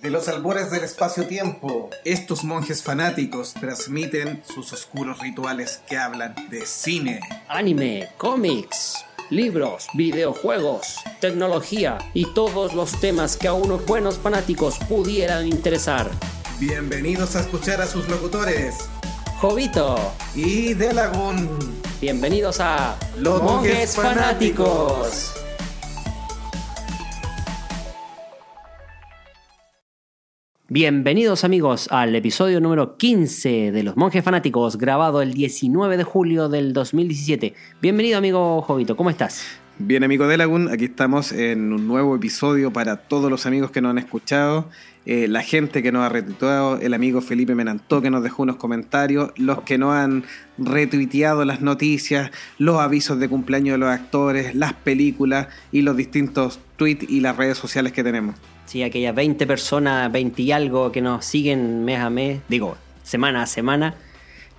[0.00, 6.64] De los albores del espacio-tiempo, estos monjes fanáticos transmiten sus oscuros rituales que hablan de
[6.64, 14.78] cine, anime, cómics, libros, videojuegos, tecnología y todos los temas que a unos buenos fanáticos
[14.88, 16.10] pudieran interesar.
[16.58, 18.76] Bienvenidos a escuchar a sus locutores,
[19.38, 19.98] Jovito
[20.34, 21.46] y Delagun.
[22.00, 25.39] Bienvenidos a Los Monjes Fanáticos.
[30.72, 36.48] Bienvenidos amigos al episodio número 15 de Los Monjes Fanáticos, grabado el 19 de julio
[36.48, 37.54] del 2017.
[37.82, 39.44] Bienvenido amigo Jovito, ¿cómo estás?
[39.80, 43.90] Bien amigo Delagun, aquí estamos en un nuevo episodio para todos los amigos que nos
[43.90, 44.68] han escuchado,
[45.06, 48.54] eh, la gente que nos ha retuiteado, el amigo Felipe Menantó que nos dejó unos
[48.54, 50.22] comentarios, los que no han
[50.56, 56.60] retuiteado las noticias, los avisos de cumpleaños de los actores, las películas y los distintos
[56.76, 58.36] tweets y las redes sociales que tenemos.
[58.70, 63.42] Sí, aquellas 20 personas, 20 y algo que nos siguen mes a mes, digo, semana
[63.42, 63.96] a semana,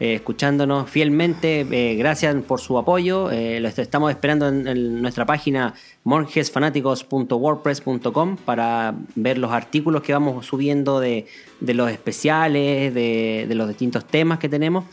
[0.02, 1.62] eh, escuchándonos fielmente.
[1.62, 3.32] Eh, gracias por su apoyo.
[3.32, 11.00] Eh, lo estamos esperando en, nuestra página monjesfanáticos.wordpress.com para ver los artículos que vamos subiendo
[11.00, 11.26] de,
[11.62, 14.84] los especiales, de, de los distintos temas que tenemos.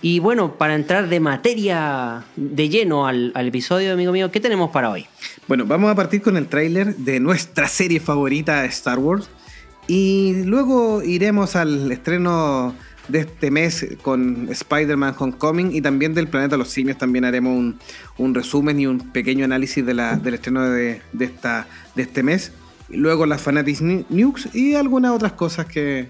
[0.00, 4.90] Y bueno, para entrar de materia de lleno al, episodio, amigo mío, ¿qué tenemos para
[4.90, 5.06] hoy?
[5.48, 9.28] Bueno, vamos a partir con el tráiler de nuestra serie favorita, Star Wars.
[9.88, 12.76] Y luego iremos al estreno
[13.08, 16.98] de este mes con Spider-Man Homecoming y también del Planeta de los Simios.
[16.98, 17.74] También haremos
[18.18, 22.52] un, resumen y un pequeño análisis de la, del estreno de, esta, de este mes.
[22.88, 26.08] Luego las Fanatics News y algunas otras cosas que,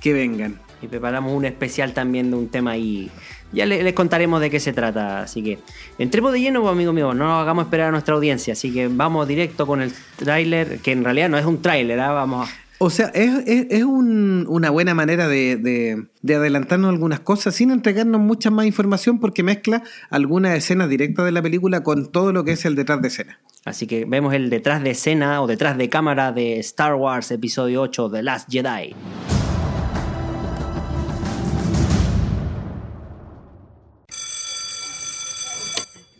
[0.00, 3.10] que vengan y preparamos un especial también de un tema y
[3.54, 5.22] ya les, contaremos de qué se trata.
[5.22, 5.58] Así que
[5.98, 8.52] entremos de lleno, amigo mío, no nos hagamos esperar a nuestra audiencia.
[8.52, 12.12] Así que vamos directo con el tráiler, que en realidad no es un tráiler, ¿ah?
[12.12, 18.66] vamos O sea, es, una buena manera de, adelantarnos algunas cosas sin entregarnos mucha más
[18.66, 22.74] información porque mezcla algunas escenas directas de la película con todo lo que es el
[22.74, 23.40] detrás de escena.
[23.64, 27.80] Así que vemos el detrás de escena o detrás de cámara de Star Wars Episodio
[27.80, 28.94] 8, The Last Jedi.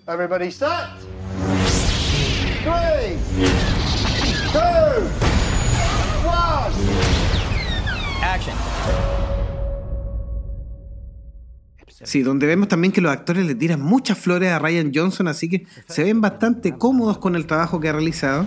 [0.07, 0.91] Everybody set.
[2.63, 3.17] Three,
[4.53, 4.61] two,
[6.27, 6.75] one.
[8.23, 8.55] Action.
[11.89, 15.49] Sí, donde vemos también que los actores le tiran muchas flores a Ryan Johnson, así
[15.49, 18.47] que se ven bastante cómodos con el trabajo que ha realizado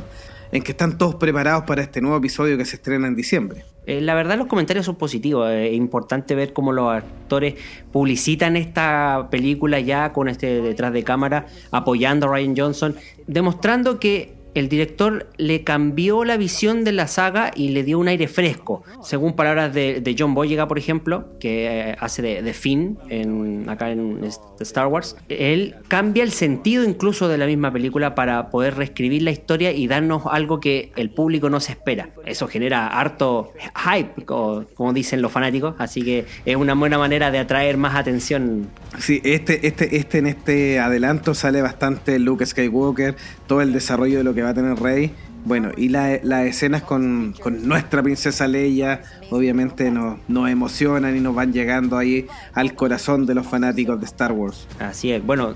[0.52, 3.66] en que están todos preparados para este nuevo episodio que se estrena en diciembre.
[3.86, 7.56] Eh, la verdad los comentarios son positivos, es importante ver cómo los actores
[7.92, 12.96] publicitan esta película ya con este detrás de cámara apoyando a Ryan Johnson,
[13.28, 18.08] demostrando que el director le cambió la visión de la saga y le dio un
[18.08, 18.84] aire fresco.
[19.04, 24.24] Según palabras de, John Boyega, por ejemplo, que eh, hace de, Finn en, acá en
[24.60, 29.32] Star Wars, él cambia el sentido incluso de la misma película para poder reescribir la
[29.32, 32.10] historia y darnos algo que el público no se espera.
[32.26, 37.40] Eso genera harto hype, como, dicen los fanáticos, así que es una buena manera de
[37.40, 38.68] atraer más atención.
[39.00, 43.16] Sí, este, este, este en este adelanto sale bastante Luke Skywalker,
[43.46, 45.12] todo el desarrollo de lo que va a tener Rey.
[45.46, 51.54] Bueno, y las escenas con, nuestra princesa Leia obviamente nos, nos emocionan y nos van
[51.54, 54.68] llegando ahí al corazón de los fanáticos de Star Wars.
[54.80, 55.56] Así es, bueno,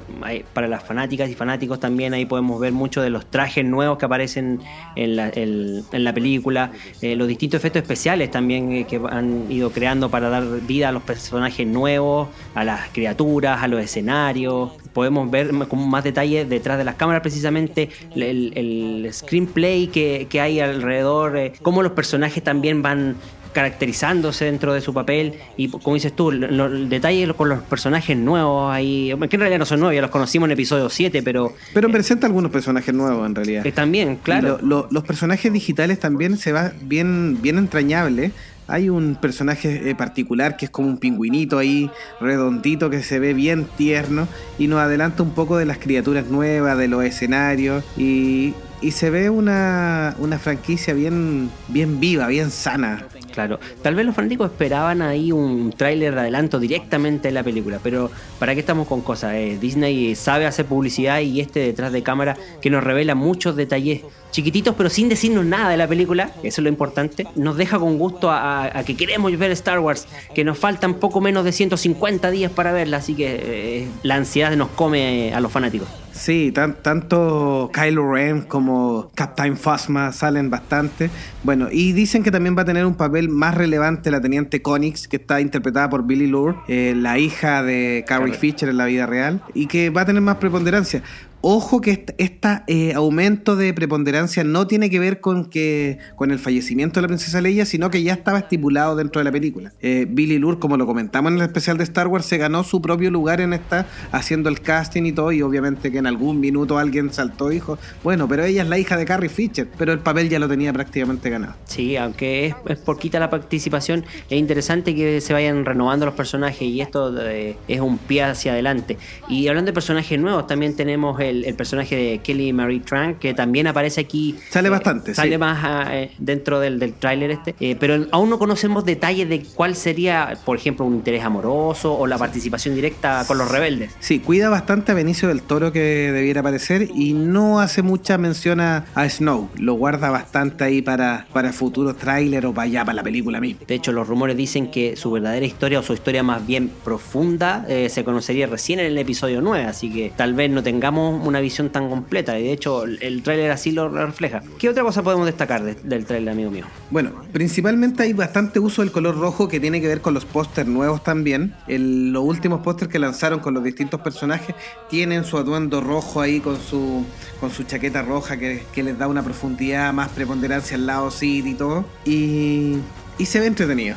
[0.54, 4.06] para las fanáticas y fanáticos también ahí podemos ver muchos de los trajes nuevos que
[4.06, 4.60] aparecen
[4.96, 6.72] en la, en la película,
[7.02, 10.92] eh, los distintos efectos especiales también eh, que han ido creando para dar vida a
[10.92, 16.78] los personajes nuevos, a las criaturas, a los escenarios, podemos ver con más detalle detrás
[16.78, 23.16] de las cámaras precisamente el, screenplay que, hay alrededor, eh, cómo los personajes también van
[23.52, 28.74] caracterizándose dentro de su papel y como dices tú, el detalle con los personajes nuevos
[28.74, 31.54] ahí, que en realidad no son nuevos, ya los conocimos en el episodio 7, pero...
[31.74, 33.64] Pero presenta algunos personajes nuevos en realidad.
[33.64, 34.60] Que también, claro.
[34.62, 38.32] los personajes digitales también se va bien, bien entrañable
[38.72, 41.92] hay un personaje eh, particular que es como un pingüinito ahí,
[42.22, 46.78] redondito, que se ve bien tierno y nos adelanta un poco de las criaturas nuevas,
[46.78, 48.54] de los escenarios y,
[48.92, 53.06] se ve una, una franquicia bien, bien viva, bien sana.
[53.32, 57.80] Claro, tal vez los fanáticos esperaban ahí un tráiler de adelanto directamente de la película,
[57.82, 59.34] pero ¿para qué estamos con cosas?
[59.36, 64.02] Eh, Disney sabe hacer publicidad y este detrás de cámara que nos revela muchos detalles
[64.32, 67.98] chiquititos, pero sin decirnos nada de la película, eso es lo importante, nos deja con
[67.98, 72.52] gusto a, que queremos ver Star Wars, que nos faltan poco menos de 150 días
[72.52, 75.88] para verla, así que eh, la ansiedad nos come a los fanáticos.
[76.22, 81.10] Sí, tanto Kylo Ren como Captain Phasma salen bastante.
[81.42, 85.08] Bueno, y dicen que también va a tener un papel más relevante la teniente Connix,
[85.08, 89.08] que está interpretada por Billy Lure, eh, la hija de Carrie Fisher en la vida
[89.08, 91.02] real, y que va a tener más preponderancia.
[91.44, 96.38] Ojo que este eh, aumento de preponderancia no tiene que ver con que con el
[96.38, 99.74] fallecimiento de la princesa Leia, sino que ya estaba estipulado dentro de la película.
[99.82, 102.80] Eh, Billy Lure, como lo comentamos en el especial de Star Wars, se ganó su
[102.80, 106.78] propio lugar en esta, haciendo el casting y todo, y obviamente que en algún minuto
[106.78, 110.00] alguien saltó y dijo, bueno, pero ella es la hija de Carrie Fisher, pero el
[110.00, 111.56] papel ya lo tenía prácticamente ganado.
[111.66, 116.62] Sí, aunque es, es poquita la participación, es interesante que se vayan renovando los personajes
[116.62, 118.98] y esto eh, es un pie hacia adelante.
[119.28, 123.34] Y hablando de personajes nuevos, también tenemos el el, personaje de Kelly Marie Tran, que
[123.34, 124.38] también aparece aquí.
[124.50, 127.56] Sale eh, bastante, Sale más ah, eh, dentro del, del tráiler este.
[127.60, 132.08] Eh, pero aún no conocemos detalles de cuál sería, por ejemplo, un interés amoroso o
[132.08, 133.92] la participación directa con los rebeldes.
[134.00, 138.60] Sí, cuida bastante a Benicio del Toro que debiera aparecer y no hace mucha mención
[138.60, 139.50] a, Snow.
[139.58, 143.62] Lo guarda bastante ahí para, para futuros tráiler o para allá, para la película misma.
[143.68, 147.66] De hecho, los rumores dicen que su verdadera historia o su historia más bien profunda
[147.68, 151.70] se conocería recién en el episodio 9, así que tal vez no tengamos una visión
[151.70, 152.38] tan completa.
[152.40, 154.42] Y de hecho, el tráiler así lo refleja.
[154.60, 156.66] ¿Qué otra cosa podemos destacar del tráiler, amigo mío?
[156.90, 160.68] Bueno, principalmente hay bastante uso del color rojo que tiene que ver con los pósters
[160.68, 161.54] nuevos también.
[161.68, 164.56] los últimos pósters que lanzaron con los distintos personajes
[164.90, 167.06] tienen su atuendo rojo ahí con su,
[167.40, 171.54] con su chaqueta roja que, les da una profundidad, más preponderancia al lado Sid y
[171.54, 171.86] todo.
[172.06, 172.78] Y,
[173.18, 173.96] y se ve entretenido.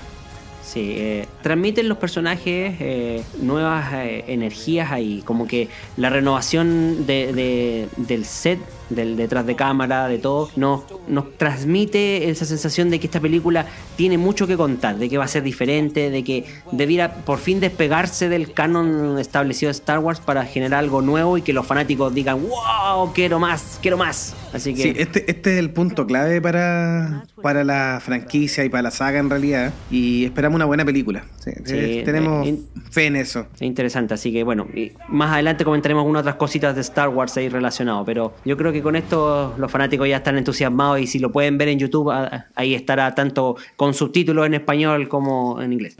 [0.63, 5.69] Sí, eh, transmiten los personajes eh, nuevas eh, energías ahí, como que
[5.99, 8.59] la renovación de, del set
[8.89, 13.67] del detrás de cámara, de todo, nos, nos transmite esa sensación de que esta película
[13.97, 17.61] tiene mucho que contar, de que va a ser diferente, de que debiera por fin
[17.61, 22.15] despegarse del canon establecido de Star Wars para generar algo nuevo y que los fanáticos
[22.15, 24.35] digan, wow, quiero más, quiero más.
[24.55, 24.95] Así que...
[24.97, 29.29] Este, este es el punto clave para, para la franquicia y para la saga en
[29.29, 31.25] realidad, y esperamos una buena película.
[31.43, 32.59] Tenemos eh,
[32.91, 33.47] fe en eso.
[33.55, 34.67] Es interesante, así que bueno,
[35.09, 38.83] más adelante comentaremos algunas otras cositas de Star Wars ahí relacionado, pero yo creo que
[38.83, 42.13] con esto los fanáticos ya están entusiasmados y si lo pueden ver en YouTube,
[42.55, 45.97] ahí estará tanto con subtítulos en español como en inglés.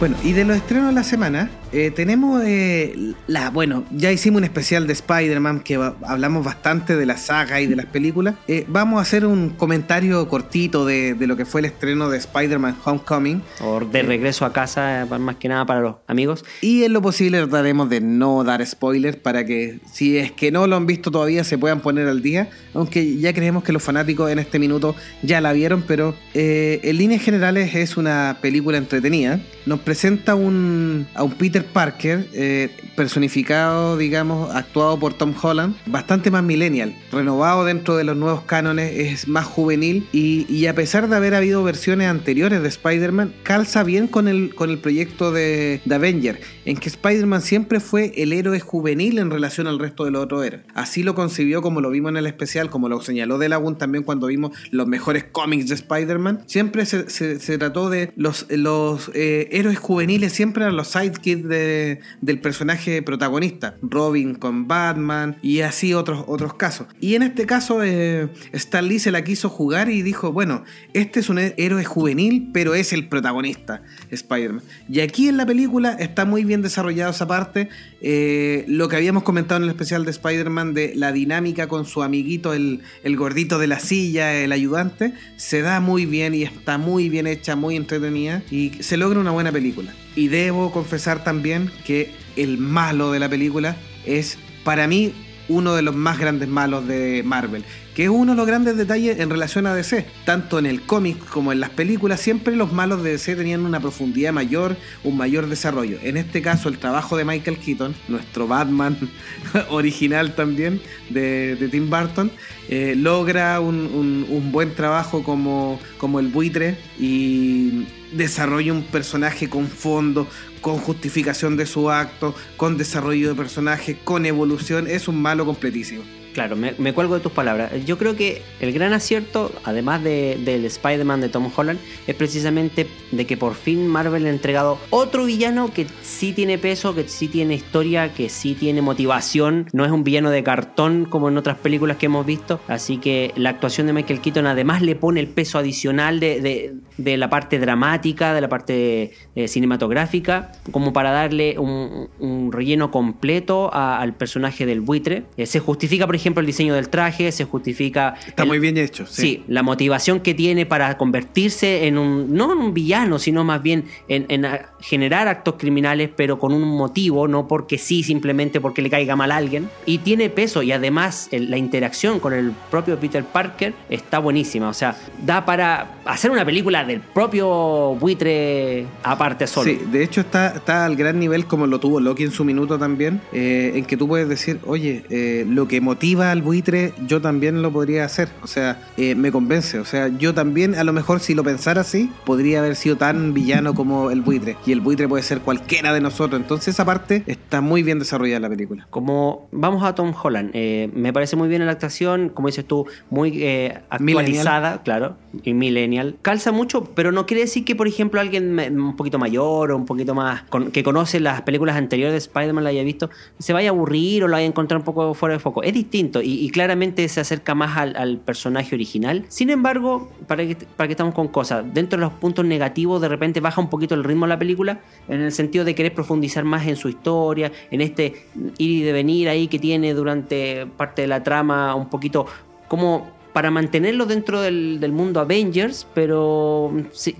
[0.00, 3.50] Bueno, y de los estrenos de la semana, eh, tenemos eh, la.
[3.50, 7.76] Bueno, ya hicimos un especial de Spider-Man que hablamos bastante de la saga y de
[7.76, 8.34] las películas.
[8.48, 12.76] Eh, vamos a hacer un comentario cortito de, lo que fue el estreno de Spider-Man
[12.82, 13.42] Homecoming.
[13.60, 16.46] O de regreso a casa, más que nada para los amigos.
[16.62, 20.66] Y en lo posible trataremos de no dar spoilers para que, si es que no
[20.66, 22.48] lo han visto todavía, se puedan poner al día.
[22.72, 27.22] Aunque ya creemos que los fanáticos en este minuto ya la vieron, pero en líneas
[27.22, 29.40] generales es una película entretenida.
[29.66, 36.30] Nos presenta un, a un Peter Parker, eh, personificado, digamos, actuado por Tom Holland, bastante
[36.30, 41.16] más millennial, renovado dentro de los nuevos cánones, es más juvenil y, a pesar de
[41.16, 45.94] haber habido versiones anteriores de Spider-Man, calza bien con el, con el proyecto de, de
[45.96, 50.22] Avenger, en que Spider-Man siempre fue el héroe juvenil en relación al resto de los
[50.22, 50.62] otros héroes.
[50.72, 54.28] Así lo concibió como lo vimos en el especial, como lo señaló Delagun también cuando
[54.28, 56.44] vimos los mejores cómics de Spider-Man.
[56.46, 62.00] Siempre se, se, trató de los, los eh, héroes juveniles siempre eran los sidekicks de,
[62.20, 63.76] del personaje protagonista.
[63.82, 66.86] Robin con Batman y así otros, otros casos.
[67.00, 71.20] Y en este caso eh, Stan Lee se la quiso jugar y dijo, bueno, este
[71.20, 74.62] es un héroe juvenil, pero es el protagonista, Spider-Man.
[74.88, 77.68] Y aquí en la película está muy bien desarrollado esa parte.
[78.00, 82.02] Eh, lo que habíamos comentado en el especial de Spider-Man de la dinámica con su
[82.02, 86.78] amiguito, el, el gordito de la silla, el ayudante, se da muy bien y está
[86.78, 89.69] muy bien hecha, muy entretenida y se logra una buena película.
[90.16, 95.12] Y debo confesar también que el malo de la película es, para mí,
[95.50, 97.64] uno de los más grandes malos de Marvel,
[97.94, 100.06] que es uno de los grandes detalles en relación a DC.
[100.24, 103.80] Tanto en el cómic como en las películas, siempre los malos de DC tenían una
[103.80, 105.98] profundidad mayor, un mayor desarrollo.
[106.02, 108.96] En este caso, el trabajo de Michael Keaton, nuestro Batman
[109.70, 110.80] original también
[111.10, 112.30] de, Tim Burton,
[112.68, 119.68] eh, logra un, un, buen trabajo como, como el buitre y desarrolla un personaje con
[119.68, 120.28] fondo,
[120.60, 126.02] con justificación de su acto, con desarrollo de personaje, con evolución, es un malo completísimo.
[126.34, 127.72] Claro, me, cuelgo de tus palabras.
[127.84, 132.86] Yo creo que el gran acierto, además de, del Spider-Man de Tom Holland, es precisamente
[133.10, 137.26] de que por fin Marvel ha entregado otro villano que sí tiene peso, que sí
[137.26, 139.66] tiene historia, que sí tiene motivación.
[139.72, 142.60] No es un villano de cartón como en otras películas que hemos visto.
[142.68, 147.16] Así que la actuación de Michael Keaton además le pone el peso adicional de, de,
[147.16, 154.14] la parte dramática, de la parte eh, cinematográfica, como para darle un, relleno completo al
[154.14, 155.24] personaje del buitre.
[155.36, 158.14] Eh, se justifica, por ejemplo, el diseño del traje, se justifica...
[158.26, 159.06] Está el, muy bien hecho.
[159.06, 159.22] Sí.
[159.22, 159.44] sí.
[159.48, 163.86] la motivación que tiene para convertirse en un, no en un villano, sino más bien
[164.08, 164.46] en, en
[164.80, 169.30] generar actos criminales, pero con un motivo, no porque sí, simplemente porque le caiga mal
[169.32, 169.68] a alguien.
[169.86, 174.68] Y tiene peso y además la interacción con el propio Peter Parker está buenísima.
[174.68, 179.70] O sea, da para hacer una película del propio buitre aparte solo.
[179.70, 182.78] Sí, de hecho está, está al gran nivel como lo tuvo Loki en su minuto
[182.78, 187.20] también, eh, en que tú puedes decir, oye, eh, lo que motiva al buitre, yo
[187.20, 188.28] también lo podría hacer.
[188.42, 189.78] O sea, eh, me convence.
[189.78, 193.34] O sea, yo también, a lo mejor si lo pensara así, podría haber sido tan
[193.34, 194.56] villano como el buitre.
[194.72, 196.40] El buitre puede ser cualquiera de nosotros.
[196.40, 198.86] Entonces esa parte está muy bien desarrollada la película.
[198.90, 202.86] Como vamos a Tom Holland, eh, me parece muy bien la actuación, como dices tú,
[203.10, 204.82] muy eh, actualizada, millennial.
[204.82, 206.16] claro, y millennial.
[206.22, 209.86] Calza mucho, pero no quiere decir que, por ejemplo, alguien un poquito mayor o un
[209.86, 213.70] poquito más, con, que conoce las películas anteriores de Spider-Man, la haya visto, se vaya
[213.70, 215.62] a aburrir o lo haya encontrado un poco fuera de foco.
[215.62, 219.24] Es distinto y, y claramente se acerca más al, al, personaje original.
[219.28, 223.08] Sin embargo, para que, para que estamos con cosas, dentro de los puntos negativos, de
[223.08, 224.59] repente baja un poquito el ritmo de la película,
[225.08, 228.26] en el sentido de querer profundizar más en su historia, en este
[228.58, 232.26] ir y devenir ahí que tiene durante parte de la trama, un poquito
[232.68, 237.16] como para mantenerlo dentro del, del mundo Avengers, pero sí,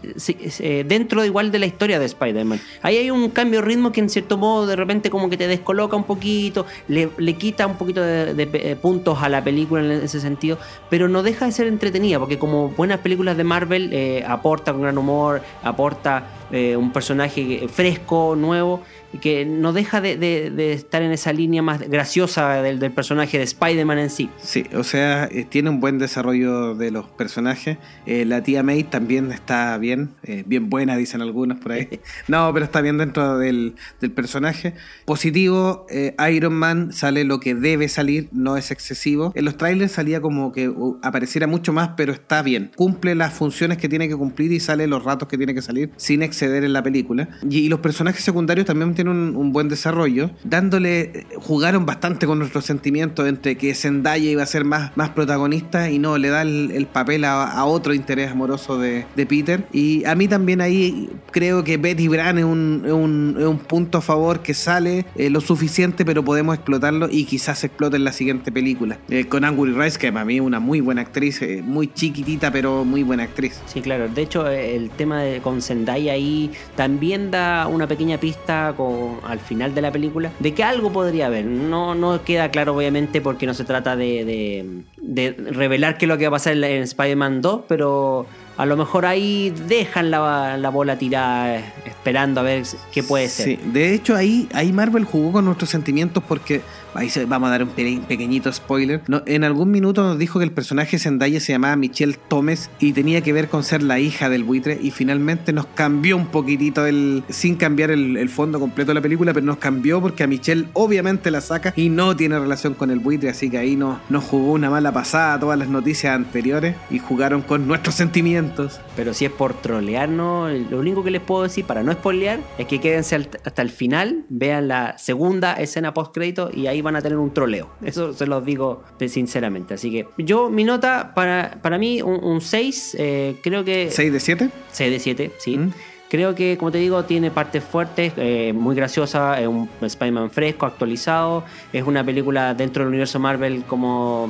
[0.58, 2.60] eh, dentro igual de la historia de Spider-Man.
[2.82, 5.46] Ahí hay un cambio de ritmo que en cierto modo de repente como que te
[5.46, 9.82] descoloca un poquito, le, le quita un poquito de, de, de, puntos a la película
[9.82, 13.90] en ese sentido, pero no deja de ser entretenida, porque como buenas películas de Marvel
[13.92, 18.82] eh, aporta con gran humor, aporta eh, un personaje fresco, nuevo
[19.18, 23.38] que no deja de, de, de, estar en esa línea más graciosa del, del personaje
[23.38, 24.30] de Spider-Man en sí.
[24.40, 27.78] Sí, o sea, eh, tiene un buen desarrollo de los personajes.
[28.06, 31.88] Eh, la tía May también está bien, eh, bien buena, dicen algunos por ahí.
[32.28, 34.74] No, pero está bien dentro del, del personaje.
[35.04, 39.32] Positivo, eh, Iron Man sale lo que debe salir, no es excesivo.
[39.34, 42.70] En los trailers salía como que apareciera mucho más, pero está bien.
[42.76, 45.90] Cumple las funciones que tiene que cumplir y sale los ratos que tiene que salir
[45.96, 47.28] sin exceder en la película.
[47.48, 53.26] Y, y los personajes secundarios también un, buen desarrollo, dándole, jugaron bastante con nuestros sentimientos
[53.26, 56.86] entre que Zendaya iba a ser más, más protagonista y no, le da el, el
[56.86, 59.66] papel a, otro interés amoroso de, Peter.
[59.72, 64.00] Y a mí también ahí creo que Betty Brand es un, un, un punto a
[64.00, 68.50] favor que sale eh, lo suficiente, pero podemos explotarlo y quizás explote en la siguiente
[68.50, 68.98] película.
[69.08, 72.50] Eh, con Angry Rice, que para mí es una muy buena actriz, eh, muy chiquitita,
[72.50, 73.60] pero muy buena actriz.
[73.66, 74.08] Sí, claro.
[74.08, 78.89] De hecho, el tema de, con Zendaya ahí también da una pequeña pista con
[79.26, 81.44] al final de la película de que algo podría haber.
[81.44, 86.18] No, no queda claro, obviamente, porque no se trata de, de, revelar qué es lo
[86.18, 90.56] que va a pasar en, en Spider-Man 2, pero a lo mejor ahí dejan la,
[90.58, 93.46] la, bola tirada esperando a ver qué puede ser.
[93.46, 96.60] Sí, de hecho ahí, ahí Marvel jugó con nuestros sentimientos porque
[96.94, 99.02] ahí vamos a dar un pequeñito spoiler.
[99.26, 103.20] En algún minuto nos dijo que el personaje Zendaya se llamaba Michelle Thomas y tenía
[103.20, 107.22] que ver con ser la hija del buitre y finalmente nos cambió un poquitito el
[107.28, 110.66] sin cambiar el, el fondo completo de la película, pero nos cambió porque a Michelle
[110.72, 114.24] obviamente la saca y no tiene relación con el buitre, así que ahí nos, nos
[114.24, 118.80] jugó una mala pasada todas las noticias anteriores y jugaron con nuestros sentimientos.
[118.96, 122.66] Pero si es por trolearnos, lo único que les puedo decir para no spoilear es
[122.66, 127.02] que quédense hasta el final, vean la segunda escena post crédito y ahí van a
[127.02, 127.70] tener un troleo.
[127.82, 129.74] Eso se los digo sinceramente.
[129.74, 133.88] Así que yo, mi nota para, para mí, un, un 6, eh, creo que.
[133.90, 134.50] ¿6 de 7?
[134.72, 135.58] 6 de 7, sí.
[135.58, 135.70] ¿Mm?
[136.10, 140.66] Creo que, como te digo, tiene partes fuertes, eh, muy graciosa, es un Spider-Man fresco,
[140.66, 144.28] actualizado, es una película dentro del universo Marvel como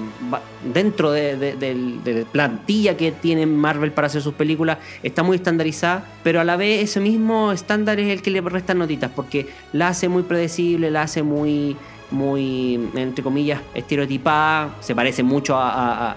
[0.75, 5.37] dentro de, de, de, de, plantilla que tiene Marvel para hacer sus películas, está muy
[5.37, 9.49] estandarizada, pero a la vez ese mismo estándar es el que le resta notitas, porque
[9.73, 11.79] la hace muy predecible, la hace muy
[12.11, 16.17] muy, entre comillas, estereotipada, se parece mucho a,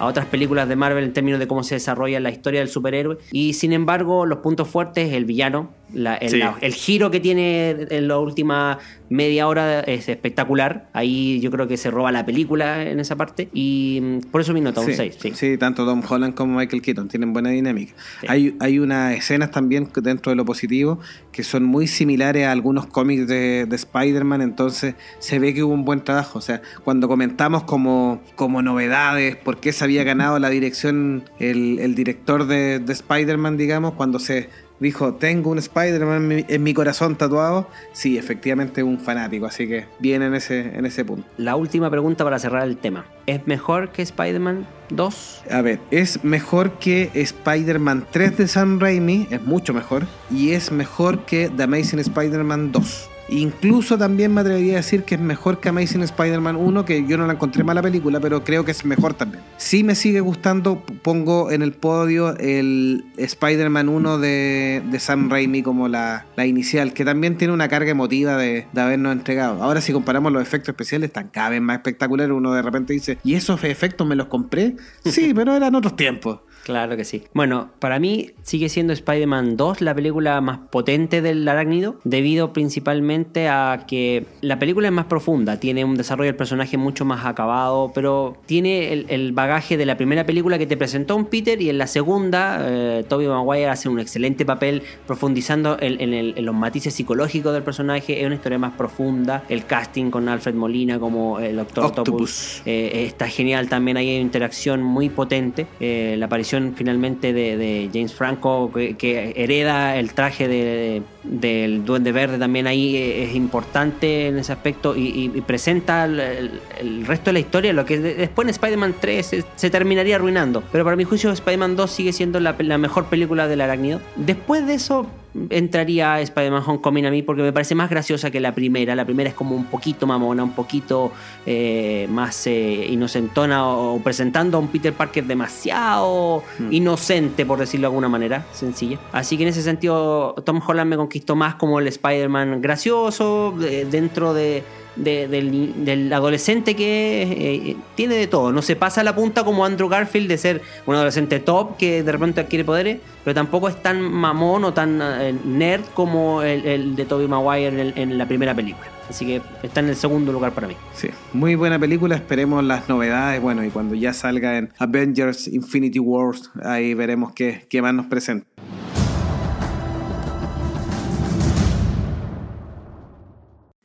[0.00, 3.18] otras películas de Marvel en términos de cómo se desarrolla la historia del superhéroe.
[3.30, 6.38] Y sin embargo, los puntos fuertes, el villano, La- el, Sí.
[6.38, 8.78] la- el giro que tiene en la última
[9.10, 10.88] media hora es espectacular.
[10.92, 13.48] Ahí yo creo que se roba la película en esa parte.
[13.52, 15.16] Y mm, por eso mi nota, un Sí, 6.
[15.20, 15.32] Sí.
[15.34, 17.92] sí, tanto Tom Holland como Michael Keaton tienen buena dinámica.
[18.28, 20.98] Hay, hay unas escenas también dentro de lo positivo
[21.32, 25.74] que son muy similares a algunos cómics de, de Spider-Man, entonces se ve que hubo
[25.74, 26.38] un buen trabajo.
[26.38, 31.78] O sea, cuando comentamos como, como novedades, por qué se había ganado la dirección el,
[31.80, 34.48] el director de, de Spider-Man, digamos, cuando se
[34.80, 40.22] dijo, tengo un Spider-Man en mi, corazón tatuado, sí, efectivamente un fanático, así que bien
[40.22, 41.26] en ese, en ese punto.
[41.36, 43.06] La última pregunta para cerrar el tema.
[43.26, 45.44] ¿Es mejor que Spider-Man 2?
[45.50, 50.70] A ver, es mejor que Spider-Man 3 de Sam Raimi, es mucho mejor, y es
[50.72, 53.10] mejor que The Amazing Spider-Man 2.
[53.28, 57.16] Incluso también me atrevería a decir que es mejor que Amazing Spider-Man 1, que yo
[57.16, 59.42] no la encontré mala película, pero creo que es mejor también.
[59.56, 65.62] Si me sigue gustando, pongo en el podio el Spider-Man 1 de, de Sam Raimi
[65.62, 69.62] como la, la inicial, que también tiene una carga emotiva de, de habernos entregado.
[69.62, 72.34] Ahora si comparamos los efectos especiales, están cada vez más espectaculares.
[72.34, 74.76] Uno de repente dice, ¿y esos efectos me los compré?
[75.04, 76.40] Sí, pero eran otros tiempos.
[76.64, 77.22] Claro que sí.
[77.34, 83.48] Bueno, para mí sigue siendo Spider-Man 2 la película más potente del arácnido, debido principalmente
[83.48, 87.92] a que la película es más profunda, tiene un desarrollo del personaje mucho más acabado,
[87.94, 91.68] pero tiene el, el bagaje de la primera película que te presentó un Peter y
[91.68, 96.44] en la segunda, eh, Tobey Maguire hace un excelente papel profundizando en, en el- en
[96.46, 100.98] los matices psicológicos del personaje, es una historia más profunda, el casting con Alfred Molina
[100.98, 102.08] como el Doctor Octopus.
[102.12, 105.66] Octopus eh, está genial también, hay una interacción muy potente.
[105.80, 112.38] Eh, la aparición finalmente de, James Franco, que, hereda el traje de- del Duende Verde,
[112.38, 116.60] también ahí eh, es importante en ese aspecto y, presenta el,
[117.06, 120.62] resto de la historia, lo que de- después en Spider-Man 3 se, se terminaría arruinando.
[120.72, 124.00] Pero para mi juicio, Spider-Man 2 sigue siendo la, la mejor película del arácnido.
[124.16, 125.06] Después de eso,
[125.50, 128.94] entraría Spider-Man Homecoming a mí porque me parece más graciosa que la primera.
[128.94, 131.12] La primera es como un poquito mamona, un poquito
[131.46, 136.72] eh, más eh, inocentona o, presentando a un Peter Parker demasiado Hmm.
[136.72, 138.98] inocente, por decirlo de alguna manera, sencilla.
[139.12, 143.84] Así que en ese sentido, Tom Holland me conquistó más como el Spider-Man gracioso, de-
[143.86, 144.62] dentro de,
[144.96, 148.52] de- del, del adolescente que eh, tiene de todo.
[148.52, 152.02] No se pasa a la punta como Andrew Garfield de ser un adolescente top que
[152.02, 156.66] de repente adquiere poderes, pero tampoco es tan mamón o tan eh, nerd como el,
[156.66, 158.86] el de Tobey Maguire en, el- en la primera película.
[159.08, 160.74] Así que está en el segundo lugar para mí.
[160.94, 165.98] Sí, muy buena película, esperemos las novedades, bueno, y cuando ya salga en Avengers Infinity
[165.98, 168.46] Wars, ahí veremos qué, qué más nos presenta.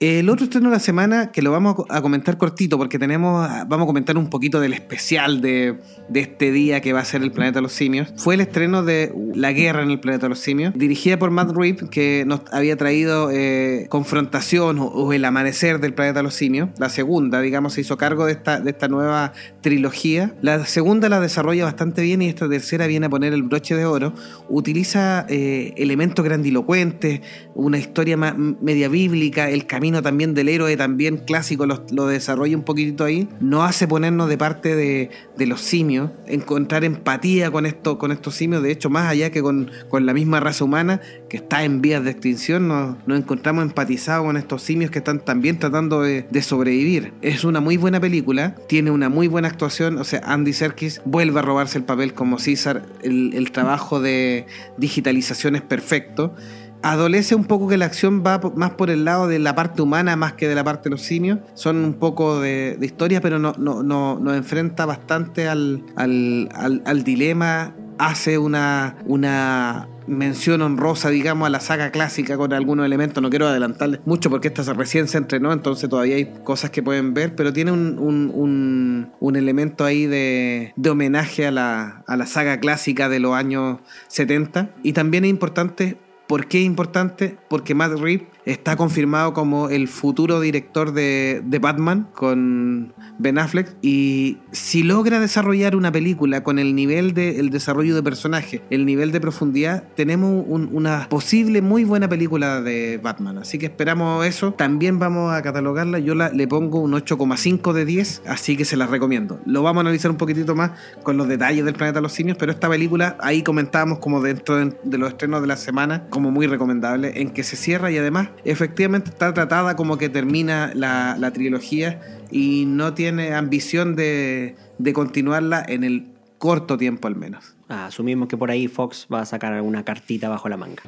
[0.02, 2.98] El otro estreno de la semana, que lo vamos a co- a comentar cortito, porque
[2.98, 5.76] tenemos, vamos a comentar un poquito del especial de,
[6.08, 8.82] de este día que va a ser el Planeta de los Simios, fue el estreno
[8.82, 12.44] de La Guerra en el Planeta de los Simios, dirigida por Matt Reeves, que nos
[12.54, 16.70] había traído eh, Confrontación o, o El Amanecer del Planeta de los Simios.
[16.78, 20.34] La segunda, digamos, se hizo cargo de esta, de esta nueva trilogía.
[20.42, 23.84] La segunda la desarrolla bastante bien y esta tercera viene a poner el broche de
[23.84, 24.14] oro.
[24.48, 27.20] Utiliza eh, elementos grandilocuentes,
[27.54, 32.56] una historia más media bíblica, el camino también del héroe también clásico lo, lo desarrolla
[32.56, 33.28] un poquitito ahí.
[33.40, 38.36] No hace ponernos de parte de, de los simios, encontrar empatía con, esto, con estos
[38.36, 41.82] simios, de hecho más allá que con, con la misma raza humana que está en
[41.82, 46.26] vías de extinción, nos, nos encontramos empatizados con estos simios que están también tratando de,
[46.30, 47.14] de sobrevivir.
[47.22, 51.40] Es una muy buena película, tiene una muy buena actuación, o sea, Andy Serkis vuelve
[51.40, 54.46] a robarse el papel como César, el, el trabajo de
[54.78, 56.36] digitalización es perfecto.
[56.82, 60.16] Adolece un poco que la acción va más por el lado de la parte humana
[60.16, 61.40] más que de la parte de los simios.
[61.54, 66.50] Son un poco de, de historia, pero no, no, no, nos enfrenta bastante al, al,
[66.86, 67.76] al- dilema.
[67.98, 73.22] Hace una, una mención honrosa, digamos, a la saga clásica con algunos elementos.
[73.22, 77.14] No quiero adelantarles mucho porque esta recién se entrenó, entonces todavía hay cosas que pueden
[77.14, 82.16] ver, pero tiene un, un, un- un elemento ahí de, de homenaje a la, a
[82.16, 84.70] la saga clásica de los años 70.
[84.82, 85.98] Y también es importante
[86.30, 87.38] ¿Por qué es importante?
[87.48, 93.76] Porque Matt Reeves está confirmado como el futuro director de, de Batman con Ben Affleck
[93.82, 99.12] y si logra desarrollar una película con el nivel de desarrollo de personaje, el nivel
[99.12, 103.40] de profundidad, tenemos un- una posible muy buena película de Batman.
[103.40, 104.54] Así que esperamos eso.
[104.54, 106.00] También vamos a catalogarla.
[106.00, 109.40] Yo le pongo un 8,5 de 10, así que se la recomiendo.
[109.46, 110.72] Lo vamos a analizar un poquitito más
[111.04, 114.58] con los detalles del Planeta de los Simios, pero esta película ahí comentábamos como dentro
[114.58, 117.98] de, de los estrenos de la semana, como muy recomendable, en que se cierra y
[117.98, 124.56] además efectivamente está tratada como que termina la, la trilogía y no tiene ambición de,
[124.78, 127.56] de continuarla en el corto tiempo al menos.
[127.68, 130.82] Ah, asumimos que por ahí Fox va a sacar alguna cartita bajo la manga.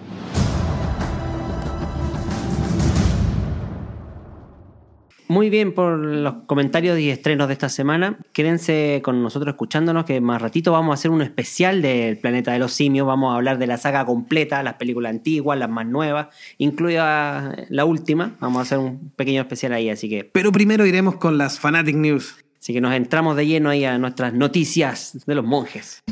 [5.31, 8.19] Muy bien por los comentarios y estrenos de esta semana.
[8.33, 12.59] Quédense con nosotros escuchándonos, que más ratito vamos a hacer un especial del Planeta de
[12.59, 13.07] los Simios.
[13.07, 17.85] Vamos a hablar de la saga completa, las películas antiguas, las más nuevas, incluida la
[17.85, 18.35] última.
[18.41, 20.25] Vamos a hacer un pequeño especial ahí, así que.
[20.25, 22.35] Pero primero iremos con las Fanatic News.
[22.59, 26.03] Así que nos entramos de lleno ahí a nuestras noticias de los monjes.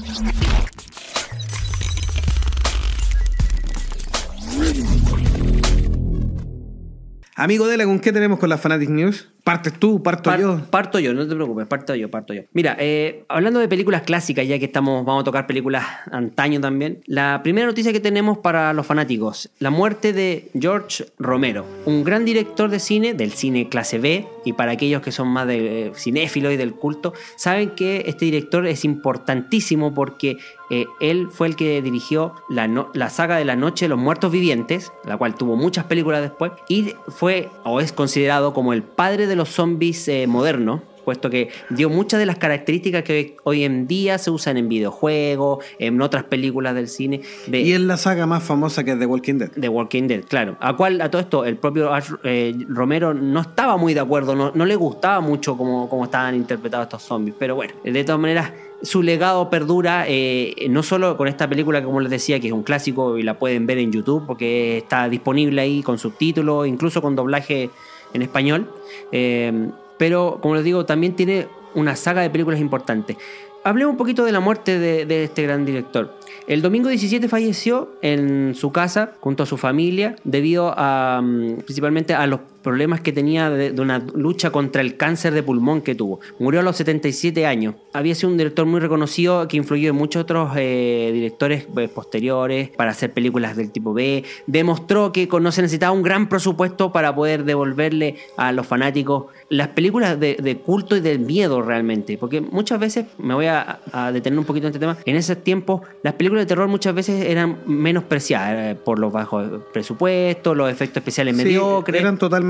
[7.40, 9.30] Amigo Dela, ¿con qué tenemos con las Fanatic News?
[9.50, 10.04] ¿Partes tú?
[10.04, 10.62] ¿Parto yo?
[10.70, 12.44] Parto yo, no te preocupes, parto yo, parto yo.
[12.54, 17.02] Mira, eh, hablando de películas clásicas, ya que estamos, vamos a tocar películas antaño también,
[17.08, 22.26] la primera noticia que tenemos para los fanáticos, la muerte de George Romero, un gran
[22.26, 25.92] director de cine, del cine clase B, y para aquellos que son más de eh,
[25.96, 30.38] cinéfilos y del culto, saben que este director es importantísimo porque
[30.70, 34.32] eh, él fue el que dirigió la, la, saga de la Noche de los Muertos
[34.32, 39.26] Vivientes, la cual tuvo muchas películas después, y fue o es considerado como el padre
[39.26, 43.88] de los zombies eh, modernos, puesto que dio muchas de las características que hoy en
[43.88, 47.22] día se usan en videojuegos, en otras películas del cine.
[47.48, 49.50] y en la saga más famosa que es The Walking Dead.
[49.60, 50.58] The Walking Dead, claro.
[50.60, 51.90] A cual a todo esto el propio
[52.24, 56.36] eh, Romero no estaba muy de acuerdo, no, no le gustaba mucho cómo, cómo, estaban
[56.36, 57.36] interpretados estos zombies.
[57.40, 62.02] Pero bueno, de todas maneras, su legado perdura eh, no solo con esta película, como
[62.02, 65.62] les decía, que es un clásico y la pueden ver en YouTube porque está disponible
[65.62, 67.70] ahí con subtítulos, incluso con doblaje
[68.14, 68.70] en español.
[69.12, 73.18] Eh, pero, como les digo, también tiene una saga de películas importantes.
[73.64, 76.18] Hablemos un poquito de la muerte de, este gran director.
[76.48, 82.14] El domingo 17 falleció en su casa junto a su familia debido a mm, principalmente
[82.14, 86.20] a los problemas que tenía de, una lucha contra el cáncer de pulmón que tuvo.
[86.40, 87.76] Murió a los 77 años.
[87.94, 92.70] Había sido un director muy reconocido que influyó en muchos otros eh, directores eh, posteriores
[92.70, 94.24] para hacer películas del tipo B.
[94.48, 99.70] Demostró que no se necesitaba un gran presupuesto para poder devolverle a los fanáticos las
[99.70, 102.18] películas de, culto y del miedo realmente.
[102.18, 103.80] Porque muchas veces, me voy a,
[104.14, 107.26] detener un poquito en este tema, en esos tiempos las películas de terror muchas veces
[107.26, 112.02] eran menospreciadas eh, por los bajos presupuestos, los efectos especiales mediocres.
[112.02, 112.49] Eran totalmente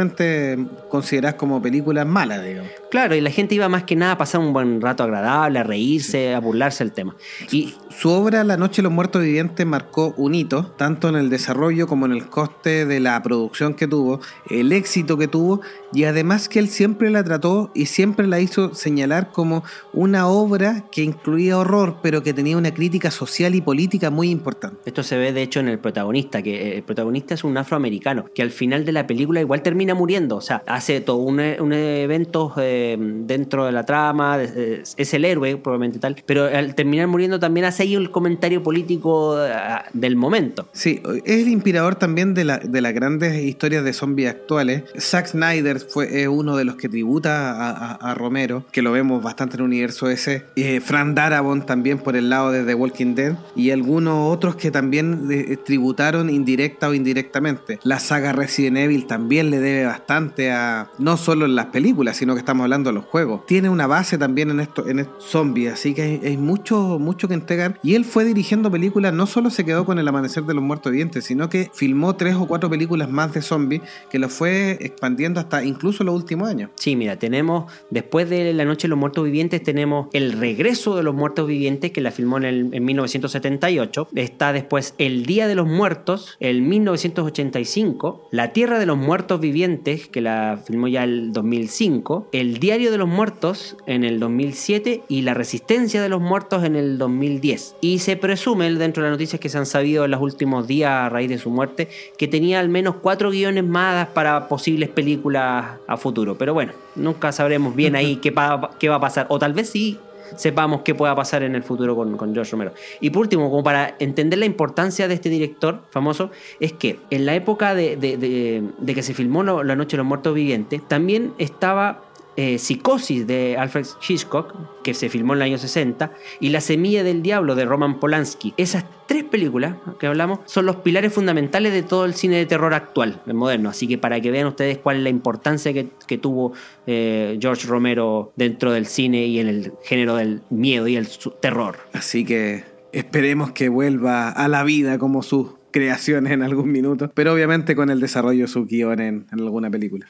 [0.89, 2.71] consideradas como películas malas, digamos.
[2.89, 5.63] Claro, y la gente iba más que nada a pasar un buen rato agradable, a
[5.63, 7.15] reírse, a burlarse del tema.
[7.51, 11.29] Y su obra La Noche de los Muertos Vivientes marcó un hito, tanto en el
[11.29, 15.61] desarrollo como en el coste de la producción que tuvo, el éxito que tuvo,
[15.93, 20.85] y además que él siempre la trató y siempre la hizo señalar como una obra
[20.91, 24.77] que incluía horror, pero que tenía una crítica social y política muy importante.
[24.85, 28.25] Esto se ve de hecho en el protagonista, que eh, el protagonista es un afroamericano,
[28.33, 31.73] que al final de la película igual termina muriendo, o sea, hace todo un, un
[31.73, 37.39] evento eh, dentro de la trama, es el héroe probablemente tal, pero al terminar muriendo
[37.39, 40.67] también hace ahí el comentario político ah, del momento.
[40.71, 44.83] Sí, es el inspirador también de, la, de las grandes historias de zombies actuales.
[44.97, 49.61] Zack Snyder fue uno de los que tributa a, Romero, que lo vemos bastante en
[49.61, 50.45] el universo ese.
[50.55, 53.37] Eh, Fran Darabont también por el lado de The Walking Dead.
[53.55, 57.79] Y algunos otros que también eh, tributaron indirecta o indirectamente.
[57.83, 60.89] La saga Resident Evil también le debe bastante a.
[60.97, 63.45] No solo en las películas, sino que estamos hablando de los juegos.
[63.45, 67.79] Tiene una base también en esto, en zombies, así que hay, mucho, mucho que entregar.
[67.83, 70.91] Y él fue dirigiendo películas, no solo se quedó con El Amanecer de los Muertos
[70.91, 75.39] Vivientes, sino que filmó tres o cuatro películas más de zombies que lo fue expandiendo
[75.39, 76.71] hasta incluso los últimos años.
[76.75, 81.03] Sí, mira, tenemos, después de La Noche de los Muertos Vivientes, tenemos El Regreso de
[81.03, 84.09] los Muertos Vivientes, que la filmó en, el, en 1978.
[84.15, 88.27] Está después El Día de los Muertos, el 1985.
[88.31, 92.29] La Tierra de los Muertos Vivientes, que la filmó ya el 2005.
[92.31, 96.75] El Diario de los Muertos en el 2007 y La Resistencia de los Muertos en
[96.75, 97.75] el 2010.
[97.81, 100.91] Y se presume, dentro de las noticias que se han sabido en los últimos días
[100.91, 105.58] a raíz de su muerte, que tenía al menos cuatro guiones más para posibles películas
[105.87, 106.37] a futuro.
[106.37, 109.25] Pero bueno, nunca sabremos bien ahí qué, va a pasar.
[109.29, 109.99] O tal vez sí
[110.35, 112.73] sepamos qué pueda pasar en el futuro con, con, George Romero.
[112.99, 117.25] Y por último, como para entender la importancia de este director famoso, es que en
[117.25, 122.01] la época de, de que se filmó La Noche de los Muertos Vivientes, también estaba
[122.35, 127.03] eh, Psicosis de Alfred Hitchcock, que se filmó en el año 60, y La Semilla
[127.03, 128.53] del Diablo de Roman Polanski.
[128.57, 132.73] Esas tres películas que hablamos son los pilares fundamentales de todo el cine de terror
[132.73, 133.69] actual, el moderno.
[133.69, 136.53] Así que para que vean ustedes cuál es la importancia que, tuvo
[136.87, 141.07] eh, George Romero dentro del cine y en el género del miedo y el
[141.41, 141.77] terror.
[141.93, 147.33] Así que esperemos que vuelva a la vida como sus creaciones en algún minuto, pero
[147.33, 150.07] obviamente con el desarrollo de su guion en alguna película.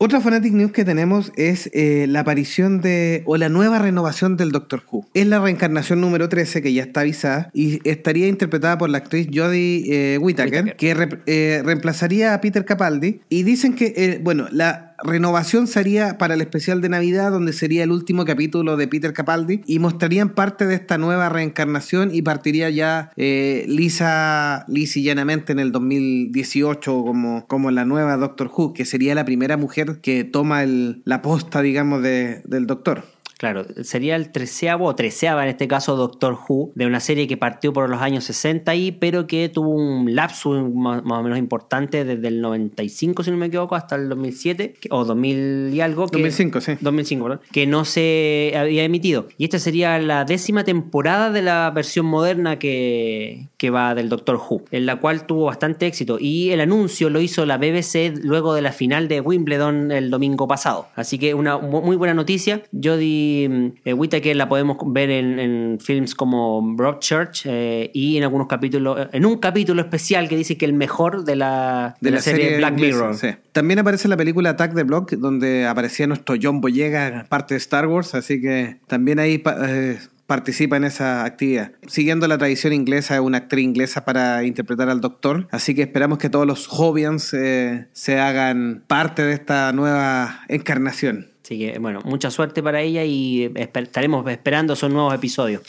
[0.00, 4.52] Otra Fanatic News que tenemos es eh, la aparición de, o la nueva renovación del
[4.52, 5.04] Doctor Who.
[5.12, 9.26] Es la reencarnación número 13 que ya está avisada y estaría interpretada por la actriz
[9.34, 13.22] Jodie eh, Whittaker, que eh, reemplazaría a Peter Capaldi.
[13.28, 17.92] Y dicen que, bueno, la renovación sería para el especial de Navidad, donde sería el
[17.92, 23.12] último capítulo de Peter Capaldi, y mostrarían parte de esta nueva reencarnación y partiría ya
[23.16, 29.14] eh, lisa, lisa llanamente en el 2018 como, como la nueva Doctor Who, que sería
[29.14, 33.04] la primera mujer que toma el, la posta, digamos, de, del Doctor.
[33.38, 37.36] Claro, sería el treceavo o treceava en este caso Doctor Who, de una serie que
[37.36, 42.04] partió por los años 60 y pero que tuvo un lapso más, o menos importante
[42.04, 46.08] desde el 95, si no me equivoco, hasta el 2007 o 2000 y algo.
[46.08, 46.72] Que, 2005, sí.
[46.80, 47.40] 2005, ¿verdad?
[47.52, 49.28] Que no se había emitido.
[49.38, 54.36] Y esta sería la décima temporada de la versión moderna que, que va del Doctor
[54.36, 56.18] Who, en la cual tuvo bastante éxito.
[56.20, 60.48] Y el anuncio lo hizo la BBC luego de la final de Wimbledon el domingo
[60.48, 60.88] pasado.
[60.96, 62.62] Así que una muy buena noticia.
[62.72, 62.96] Yo
[63.28, 69.08] di eh, Whittaker la podemos ver en, films como Broadchurch eh, y en algunos capítulos,
[69.12, 72.74] en un capítulo especial que dice que el mejor de la, de, la, serie, Black
[72.74, 73.16] Mirror.
[73.52, 77.58] También aparece en la película Attack the Block, donde aparecía nuestro John Boyega, parte de
[77.58, 79.42] Star Wars, así que también ahí...
[79.44, 81.72] Eh, participa en esa actividad.
[81.86, 86.18] Siguiendo la tradición inglesa, es una actriz inglesa para interpretar al doctor, así que esperamos
[86.18, 91.30] que todos los Jovians eh, se hagan parte de esta nueva encarnación.
[91.48, 95.62] Así que, bueno, mucha suerte para ella y estaremos esperando esos nuevos episodios.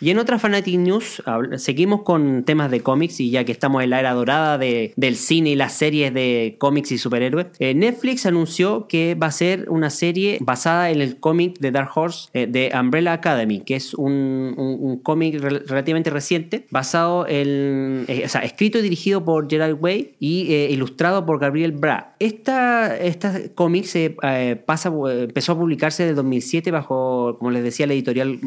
[0.00, 1.22] Y en otra Fanatic News
[1.56, 5.16] seguimos con temas de cómics y ya que estamos en la era dorada de, del
[5.16, 9.68] cine y las series de cómics y superhéroes, eh, Netflix anunció que va a ser
[9.68, 13.94] una serie basada en el cómic de Dark Horse eh, de Umbrella Academy, que es
[13.94, 20.14] un, cómic relativamente reciente basado en, eh, o sea, escrito y dirigido por Gerald Way
[20.20, 22.14] y ilustrado por Gabriel Bra.
[22.18, 24.16] Esta, esta cómic se
[24.64, 28.38] pasa, empezó a publicarse en el 2007 bajo, como les decía, la editorial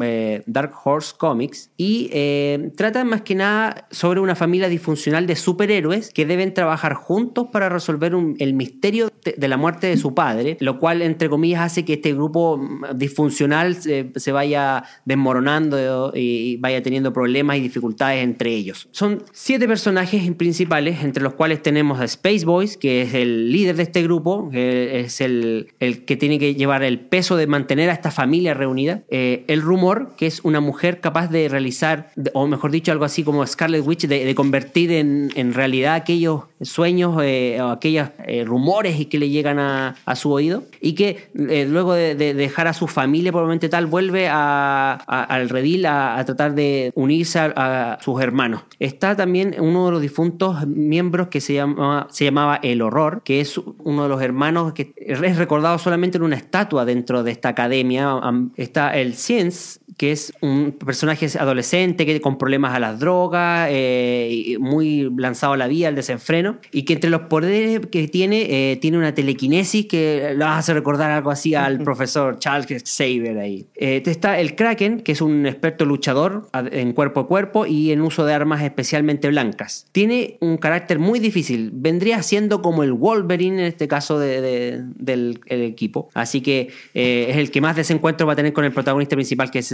[0.46, 1.41] Dark Horse Comics
[1.76, 2.70] y eh,
[3.04, 8.14] más que nada sobre una familia disfuncional de superhéroes que deben trabajar juntos para resolver
[8.38, 12.12] el misterio de, la muerte de su padre, lo cual entre comillas hace que este
[12.12, 18.88] grupo mm, disfuncional se, vaya desmoronando y vaya teniendo problemas y dificultades entre ellos.
[18.92, 23.76] Son siete personajes principales, entre los cuales tenemos a Space Boys, que es el líder
[23.76, 27.92] de este grupo, es el, el que tiene que llevar el peso de mantener a
[27.92, 29.02] esta familia reunida.
[29.08, 33.24] Eh, el rumor, que es una mujer capaz de realizar, o mejor dicho, algo así
[33.24, 39.06] como Scarlet Witch, de, convertir en, en, realidad aquellos sueños eh, o aquellos eh, rumores
[39.06, 42.86] que le llegan a, a su oído, y que eh, luego de, dejar a su
[42.86, 48.62] familia probablemente tal, vuelve al redil a, tratar de unirse a, sus hermanos.
[48.78, 53.40] Está también uno de los difuntos miembros que se, llama, se llamaba El Horror, que
[53.40, 57.50] es uno de los hermanos que es recordado solamente en una estatua dentro de esta
[57.50, 58.20] academia.
[58.56, 64.56] Está el Science, que es un personaje adolescente que con problemas a las drogas, eh,
[64.58, 68.76] muy lanzado a la vía, al desenfreno, y que entre los poderes que tiene, eh,
[68.76, 73.66] tiene una telequinesis que lo hace recordar algo así al profesor Charles Xavier ahí.
[73.74, 78.00] Eh, está el Kraken, que es un experto luchador en cuerpo a cuerpo y en
[78.00, 79.86] uso de armas especialmente blancas.
[79.92, 86.08] Tiene un carácter muy difícil, vendría siendo como el Wolverine en este caso del equipo,
[86.14, 89.58] así que es el que más desencuentro va a tener con el protagonista principal que
[89.58, 89.72] es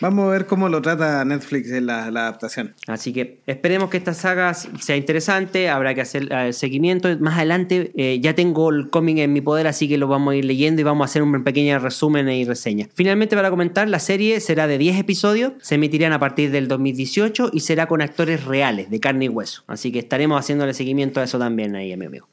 [0.00, 2.74] Vamos a ver cómo trata Netflix en la, adaptación.
[2.86, 7.08] Así que esperemos que esta saga sea interesante, habrá que hacer el seguimiento.
[7.18, 10.36] Más adelante eh, ya tengo el cómic en mi poder, así que lo vamos a
[10.36, 12.88] ir leyendo y vamos a hacer un pequeño resumen y reseña.
[12.94, 17.50] Finalmente, para comentar, la serie será de 10 episodios, se emitirán a partir del 2018
[17.52, 19.64] y será con actores reales, de carne y hueso.
[19.66, 22.28] Así que estaremos haciéndole seguimiento a eso también ahí, mi amigo.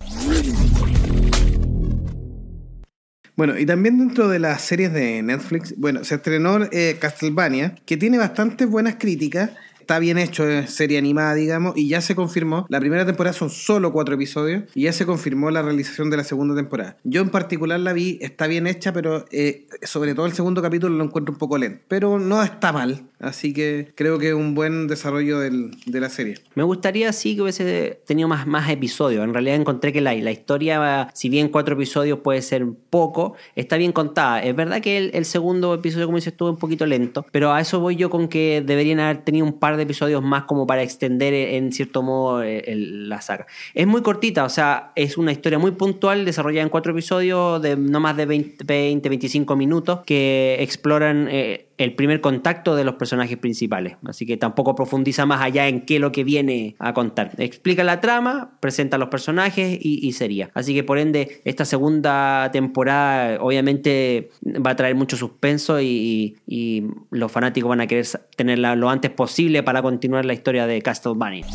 [3.42, 7.98] Bueno, y también dentro de las series de Netflix, bueno, se estrenó eh, Castlevania, que
[7.98, 9.50] tiene bastantes buenas críticas
[9.82, 12.66] está bien hecho, es serie animada, digamos, y ya se confirmó.
[12.70, 16.24] La primera temporada son solo cuatro episodios y ya se confirmó la realización de la
[16.24, 16.98] segunda temporada.
[17.04, 20.96] Yo en particular la vi, está bien hecha, pero eh, sobre todo el segundo capítulo
[20.96, 21.84] lo encuentro un poco lento.
[21.88, 26.10] Pero no está mal, así que creo que es un buen desarrollo del, de la
[26.10, 26.36] serie.
[26.56, 29.24] Me gustaría sí que hubiese tenido más, más episodios.
[29.24, 33.78] En realidad encontré que la, la historia, si bien cuatro episodios puede ser poco, está
[33.78, 34.44] bien contada.
[34.44, 37.80] Es verdad que el, segundo episodio, como dices, estuvo un poquito lento, pero a eso
[37.80, 41.34] voy yo con que deberían haber tenido un par de episodios más como para extender
[41.34, 43.48] en cierto modo eh, la saga.
[43.74, 47.76] Es muy cortita, o sea, es una historia muy puntual desarrollada en cuatro episodios de
[47.76, 51.28] no más de 20, 20 25 minutos que exploran...
[51.30, 53.98] Eh, el primer contacto de los personajes principales.
[54.06, 57.32] Así que tampoco profundiza más allá en qué es lo que viene a contar.
[57.38, 60.52] Explica la trama, presenta los personajes y, sería.
[60.54, 66.84] Así que por ende, esta segunda temporada obviamente va a traer mucho suspenso y, y
[67.10, 71.46] los fanáticos van a querer tenerla lo antes posible para continuar la historia de Castlevania.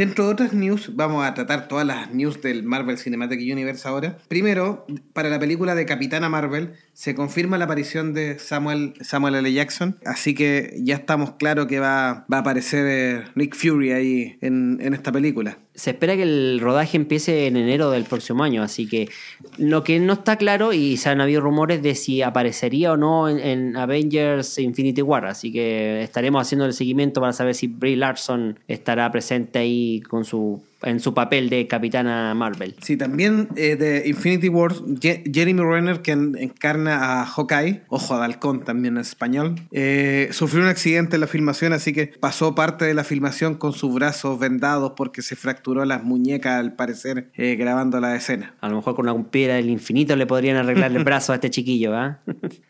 [0.00, 4.16] Dentro de otras news, vamos a tratar todas las news del Marvel Cinematic Universe ahora.
[4.28, 9.52] Primero, para la película de Capitana Marvel, se confirma la aparición de Samuel, Samuel L.
[9.52, 14.38] Jackson, así que ya estamos claros que va, va a aparecer eh, Nick Fury ahí
[14.40, 18.62] en, en esta película se espera que el rodaje empiece en enero del próximo año,
[18.62, 19.08] así que
[19.56, 23.30] lo que no está claro, y se han habido rumores de si aparecería o no
[23.30, 28.58] en, Avengers Infinity War, así que estaremos haciendo el seguimiento para saber si Brie Larson
[28.68, 32.74] estará presente ahí con su en su papel de Capitana Marvel.
[32.80, 38.64] Sí, también eh, de Infinity War, Jeremy Renner, que encarna a Hawkeye, ojo de halcón
[38.64, 42.94] también en español, eh, sufrió un accidente en la filmación, así que pasó parte de
[42.94, 48.00] la filmación con sus brazos vendados porque se fracturó las muñecas, al parecer, eh, grabando
[48.00, 48.54] la escena.
[48.60, 51.50] A lo mejor con una piedra del infinito le podrían arreglar el brazo a este
[51.50, 52.20] chiquillo, ¿ah?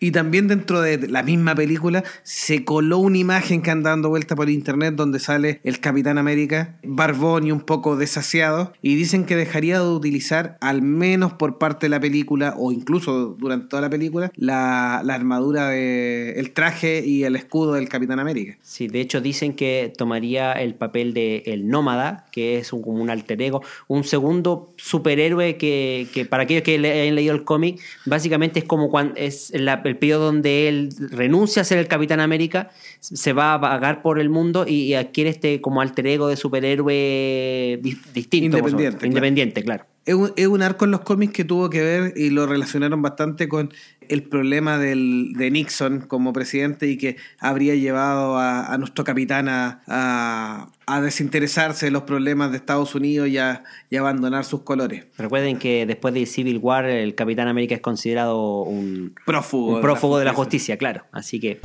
[0.01, 4.37] y también dentro de la misma película se coló una imagen que anda dando vuelta
[4.37, 9.37] por internet donde sale el Capitán América, barbón y un poco desasiado y dicen que
[9.37, 13.91] dejaría de utilizar al menos por parte de la película o incluso durante toda la
[13.91, 18.57] película la, armadura de el traje y el escudo del Capitán América.
[18.63, 23.03] Sí, de hecho dicen que tomaría el papel de el nómada, que es un, como
[23.03, 27.81] un alter ego, un segundo superhéroe que, que para aquellos que hayan leído el cómic,
[28.07, 32.71] básicamente es como cuando es el periodo donde él renuncia a ser el Capitán América,
[33.01, 37.81] se va a vagar por el mundo y, adquiere este como alter ego de superhéroe
[38.13, 38.59] distinto.
[38.59, 39.07] Independiente.
[39.07, 39.87] Independiente, claro.
[40.07, 43.73] Es, un, arco en los cómics que tuvo que ver y lo relacionaron bastante con
[44.09, 50.69] el problema del, de Nixon como presidente y que habría llevado a, nuestro capitán a,
[51.03, 53.63] desinteresarse de los problemas de Estados Unidos y a,
[53.97, 55.05] abandonar sus colores.
[55.17, 60.25] Recuerden que después de Civil War el Capitán América es considerado un prófugo, prófugo de
[60.25, 61.05] la justicia, claro.
[61.13, 61.61] Así que...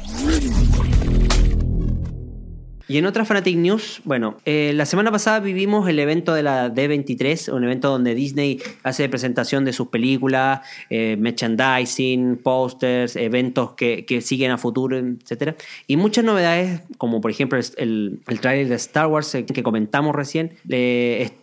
[2.88, 6.71] Y en otra Fanatic News, bueno, eh, la semana pasada vivimos el evento de la
[6.71, 14.06] D23, un evento donde Disney hace presentación de sus películas, eh, merchandising, posters, eventos que,
[14.21, 15.56] siguen a futuro, etc.
[15.88, 20.15] Y muchas novedades, como por ejemplo el, el trailer de Star Wars eh, que comentamos
[20.15, 20.52] recién,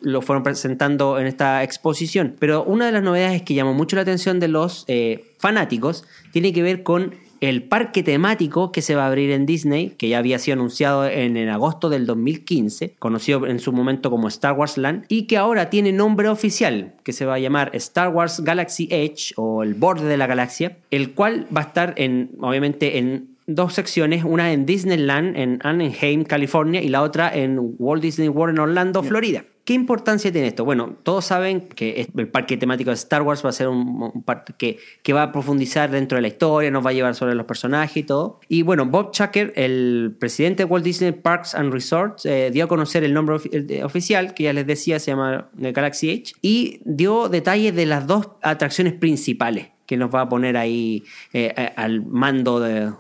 [0.01, 2.37] lo fueron presentando en esta exposición.
[2.39, 4.87] Pero una de las novedades que llamó mucho la atención de los
[5.39, 9.91] fanáticos tiene que ver con el parque temático que se va a abrir en Disney,
[9.99, 14.53] que ya había sido anunciado en, agosto del 2015, conocido en su momento como Star
[14.53, 18.43] Wars Land, y que ahora tiene nombre oficial, que se va a llamar Star Wars
[18.45, 22.99] Galaxy Edge o el borde de la galaxia, el cual va a estar en, obviamente,
[22.99, 28.29] en dos secciones, una en Disneyland en Anaheim, California, y la otra en Walt Disney
[28.29, 29.45] World en Orlando, Florida.
[29.65, 30.65] ¿Qué importancia tiene esto?
[30.65, 34.79] Bueno, todos saben que el parque temático de Star Wars va a ser un, parque
[35.03, 37.97] que, va a profundizar dentro de la historia, nos va a llevar sobre los personajes
[37.97, 38.41] y todo.
[38.49, 42.69] Y bueno, Bob Chucker, el presidente de Walt Disney Parks and Resorts, eh, dio a
[42.69, 43.37] conocer el nombre
[43.85, 48.31] oficial, que ya les decía, se llama Galaxy Edge, y dio detalles de las dos
[48.43, 52.95] atracciones principales que nos va a poner ahí eh, eh, al mando de,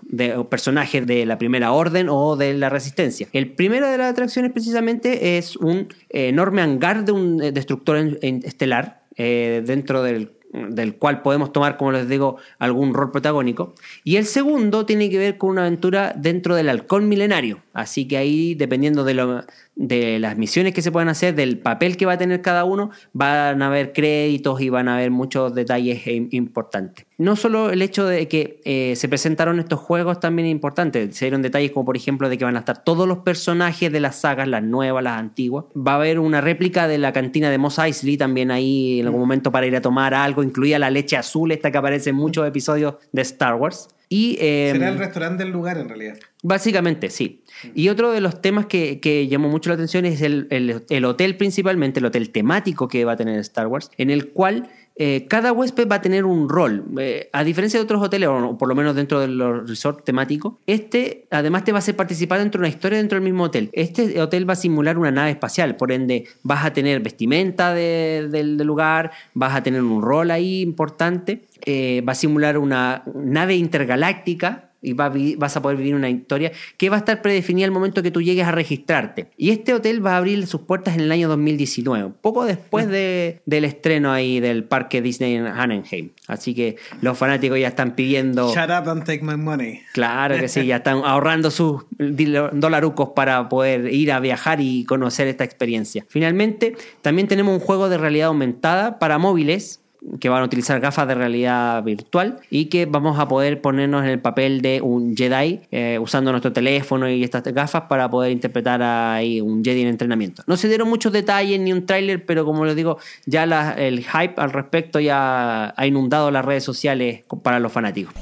[0.50, 3.28] personajes de la primera orden o de la resistencia.
[3.32, 9.62] El primero de las atracciones precisamente es un enorme hangar de un destructor estelar eh,
[9.64, 13.74] dentro del del cual podemos tomar, como les digo, algún rol protagónico.
[14.04, 17.62] Y el segundo tiene que ver con una aventura dentro del halcón milenario.
[17.72, 21.96] Así que ahí, dependiendo de lo, de las misiones que se puedan hacer, del papel
[21.96, 25.54] que va a tener cada uno, van a haber créditos y van a haber muchos
[25.54, 27.06] detalles importantes.
[27.18, 31.24] No solo el hecho de que eh, se presentaron estos juegos también es importante, se
[31.24, 34.16] dieron detalles como por ejemplo de que van a estar todos los personajes de las
[34.16, 35.64] sagas, las nuevas, las antiguas.
[35.76, 39.20] Va a haber una réplica de la cantina de Mos Eisley también ahí en algún
[39.20, 42.46] momento para ir a tomar algo, incluida la leche azul, esta que aparece en muchos
[42.46, 43.88] episodios de Star Wars.
[44.08, 46.18] Y, em, Será el restaurante del lugar en realidad.
[46.42, 47.41] Básicamente, sí.
[47.74, 52.00] Y otro de los temas que, llamó mucho la atención es el, el, hotel principalmente,
[52.00, 55.88] el hotel temático que va a tener Star Wars, en el cual eh, cada huésped
[55.88, 56.84] va a tener un rol.
[56.98, 60.54] Eh, a diferencia de otros hoteles, o por lo menos dentro de los resorts temáticos,
[60.66, 63.70] este además te va a hacer participar dentro de una historia dentro del mismo hotel.
[63.72, 68.56] Este hotel va a simular una nave espacial, por ende vas a tener vestimenta del
[68.58, 74.71] lugar, vas a tener un rol ahí importante, eh, va a simular una nave intergaláctica
[74.82, 78.10] y vas a poder vivir una historia que va a estar predefinida al momento que
[78.10, 79.28] tú llegues a registrarte.
[79.36, 83.40] Y este hotel va a abrir sus puertas en el año 2019, poco después de,
[83.46, 86.10] del estreno ahí del parque Disney en Anaheim.
[86.26, 88.52] Así que los fanáticos ya están pidiendo...
[88.52, 89.80] Shut up and take my money.
[89.92, 95.28] Claro que sí, ya están ahorrando sus dolarucos para poder ir a viajar y conocer
[95.28, 96.04] esta experiencia.
[96.08, 99.81] Finalmente, también tenemos un juego de realidad aumentada para móviles
[100.20, 104.10] que van a utilizar gafas de realidad virtual y que vamos a poder ponernos en
[104.10, 108.82] el papel de un Jedi eh, usando nuestro teléfono y estas gafas para poder interpretar
[108.82, 110.42] a un Jedi en entrenamiento.
[110.46, 113.44] No se dieron muchos detalles ni un tráiler, pero como les digo, ya
[113.76, 118.14] el hype al respecto ya ha inundado las redes sociales para los fanáticos.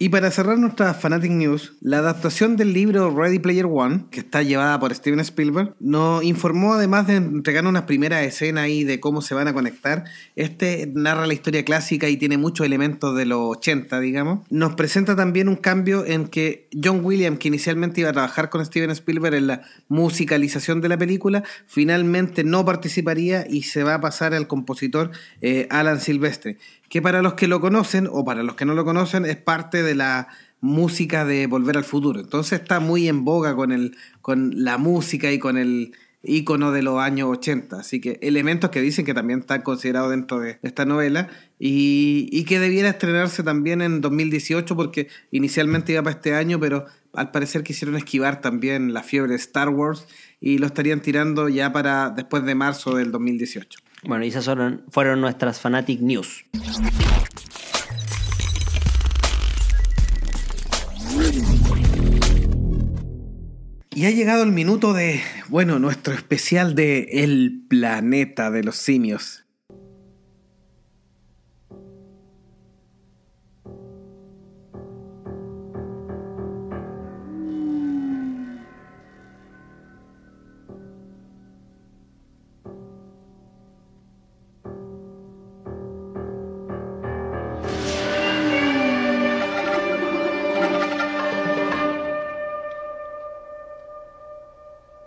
[0.00, 4.44] Y para cerrar nuestra Fanatic News, la adaptación del libro Ready Player One, que está
[4.44, 9.22] llevada por Steven Spielberg, nos informó además de entregar unas primeras escenas ahí de cómo
[9.22, 10.04] se van a conectar.
[10.36, 14.46] Este narra la historia clásica y tiene muchos elementos de los 80, digamos.
[14.50, 18.64] Nos presenta también un cambio en que John Williams, que inicialmente iba a trabajar con
[18.64, 24.00] Steven Spielberg en la musicalización de la película, finalmente no participaría y se va a
[24.00, 26.56] pasar al compositor eh, Alan Silvestre
[26.88, 29.82] que para los que lo conocen o para los que no lo conocen es parte
[29.82, 30.28] de la
[30.60, 32.20] música de Volver al Futuro.
[32.20, 36.82] Entonces está muy en boga con, el, con la música y con el ícono de
[36.82, 37.78] los años 80.
[37.78, 41.28] Así que elementos que dicen que también están considerados dentro de esta novela
[41.58, 46.86] y, y que debiera estrenarse también en 2018 porque inicialmente iba para este año, pero
[47.12, 50.06] al parecer quisieron esquivar también la fiebre de Star Wars
[50.40, 53.80] y lo estarían tirando ya para después de marzo del 2018.
[54.04, 56.44] Bueno, y esas fueron, fueron nuestras Fanatic News.
[63.98, 69.37] Y ha llegado el minuto de, bueno, nuestro especial de El planeta de los simios.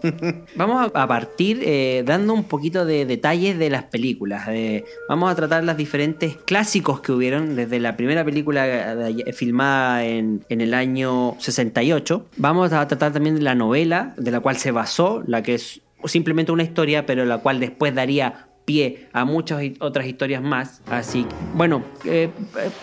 [0.55, 4.47] Vamos a partir eh, dando un poquito de detalles de las películas.
[5.07, 8.95] vamos a tratar los diferentes clásicos que hubieron desde la primera película
[9.33, 12.25] filmada en, en, el año 68.
[12.37, 15.81] Vamos a tratar también de la novela de la cual se basó, la que es
[16.05, 20.81] simplemente una historia, pero la cual después daría pie a muchas otras historias más.
[20.89, 22.29] Así, bueno, eh,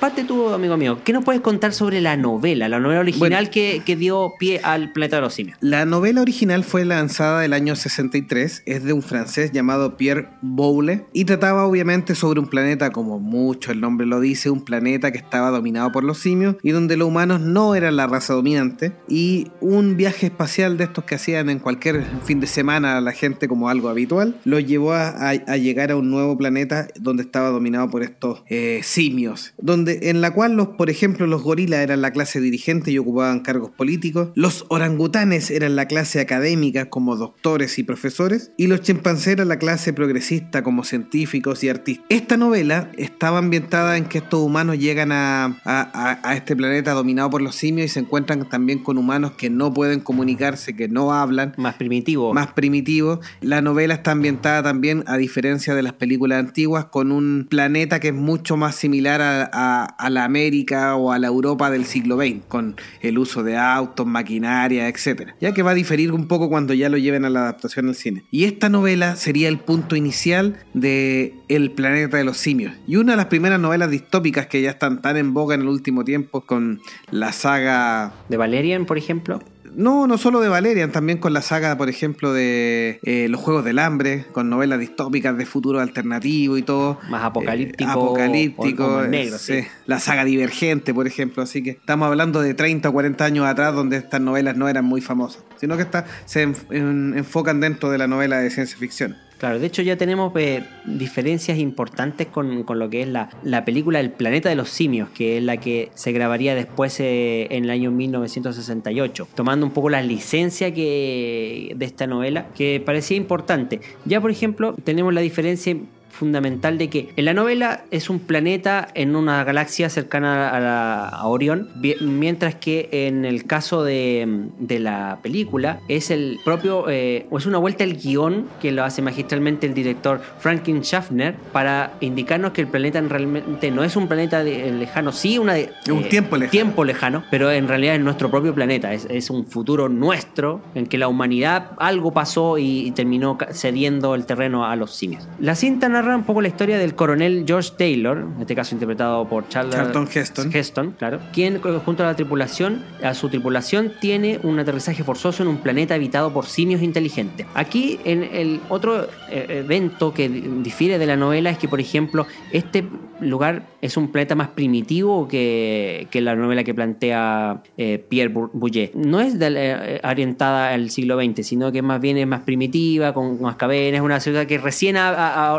[0.01, 3.83] parte tú, amigo mío, ¿qué nos puedes contar sobre la novela, la novela original que,
[3.85, 5.59] que, dio pie al Planeta de los Simios?
[5.61, 11.05] La novela original fue lanzada el año 63, es de un francés llamado Pierre Boulle
[11.13, 15.19] y trataba obviamente sobre un planeta, como mucho el nombre lo dice, un planeta que
[15.19, 19.49] estaba dominado por los simios y donde los humanos no eran la raza dominante y
[19.61, 23.49] un viaje espacial de estos que hacían en cualquier fin de semana a la gente
[23.49, 27.51] como algo habitual, lo llevó a, a, a llegar a un nuevo planeta donde estaba
[27.51, 32.01] dominado por estos eh, simios, donde en la cual los, por ejemplo, los gorilas eran
[32.01, 37.79] la clase dirigente y ocupaban cargos políticos, los orangutanes eran la clase académica como doctores
[37.79, 42.07] y profesores, y los chimpancés eran la clase progresista como científicos y artistas.
[42.09, 47.31] Esta novela estaba ambientada en que estos humanos llegan a, a, a este planeta dominado
[47.31, 51.13] por los simios y se encuentran también con humanos que no pueden comunicarse, que no
[51.13, 51.55] hablan.
[51.57, 52.35] Más primitivos.
[52.35, 53.19] Más primitivos.
[53.41, 58.09] La novela está ambientada también, a diferencia de las películas antiguas, con un planeta que
[58.09, 62.77] es mucho más similar a, la América o a la Europa del siglo XX, con
[63.03, 65.33] el uso de autos, maquinaria, etc.
[65.41, 67.95] Ya que va a diferir un poco cuando ya lo lleven a la adaptación al
[67.95, 68.25] cine.
[68.31, 72.73] Y esta novela sería el punto inicial de El planeta de los simios.
[72.87, 75.69] Y una de las primeras novelas distópicas que ya están tan en boga en el
[75.69, 76.81] último tiempo con
[77.11, 78.13] la saga...
[78.29, 79.41] ¿De Valerian, por ejemplo?
[79.79, 83.65] No, no solo de Valerian, también con la saga, por ejemplo, de eh, los Juegos
[83.65, 86.99] del Hambre, con novelas distópicas de futuro alternativo y todo.
[87.09, 87.89] Más apocalíptico.
[87.89, 89.03] Eh, apocalíptico.
[89.03, 89.61] negro, sí.
[89.87, 91.45] La saga Divergente, por ejemplo.
[91.45, 94.85] Así que estamos hablando de 30 o 40 años atrás donde estas novelas no eran
[94.85, 95.87] muy famosas, sino que
[96.25, 99.17] se enfocan dentro de la novela de ciencia ficción.
[99.39, 104.01] Claro, de hecho ya tenemos eh, diferencias importantes con, lo que es la, la, película
[104.01, 107.71] El planeta de los simios, que es la que se grabaría después eh, en el
[107.71, 113.81] año 1968, tomando un poco la licencia que, de esta novela, que parecía importante.
[114.05, 115.77] Ya por ejemplo tenemos la diferencia
[116.19, 121.09] fundamental de que en la novela es un planeta en una galaxia cercana a, la,
[121.09, 121.69] a Orión,
[122.01, 127.47] mientras que en el caso de, de la película es el propio, eh, o es
[127.47, 132.63] una vuelta al guion que lo hace magistralmente el director Franklin Schaffner para indicarnos que
[132.63, 136.51] el planeta realmente no es un planeta lejano, sí una de, un eh, tiempo lejano.
[136.51, 140.87] tiempo lejano, pero en realidad es nuestro propio planeta, es, es un futuro nuestro en
[140.87, 145.29] que la humanidad algo pasó y, terminó cediendo el terreno a los simios.
[145.39, 149.29] La cinta narra un poco la historia del coronel George Taylor, en este caso interpretado
[149.29, 150.51] por Charlton Heston.
[150.55, 155.49] Heston, claro, quien junto a la tripulación, a su tripulación tiene un aterrizaje forzoso en
[155.49, 157.47] un planeta habitado por simios inteligentes.
[157.55, 162.27] Aquí en el otro eh, evento que difiere de la novela es que, por ejemplo,
[162.53, 162.85] este
[163.21, 168.93] lugar es un planeta más primitivo que, que la novela que plantea eh, Pierre Bouillet.
[168.95, 173.41] No es eh, orientada al siglo XX, sino que más bien es más primitiva, con
[173.41, 174.97] más cavernas, es una ciudad que recién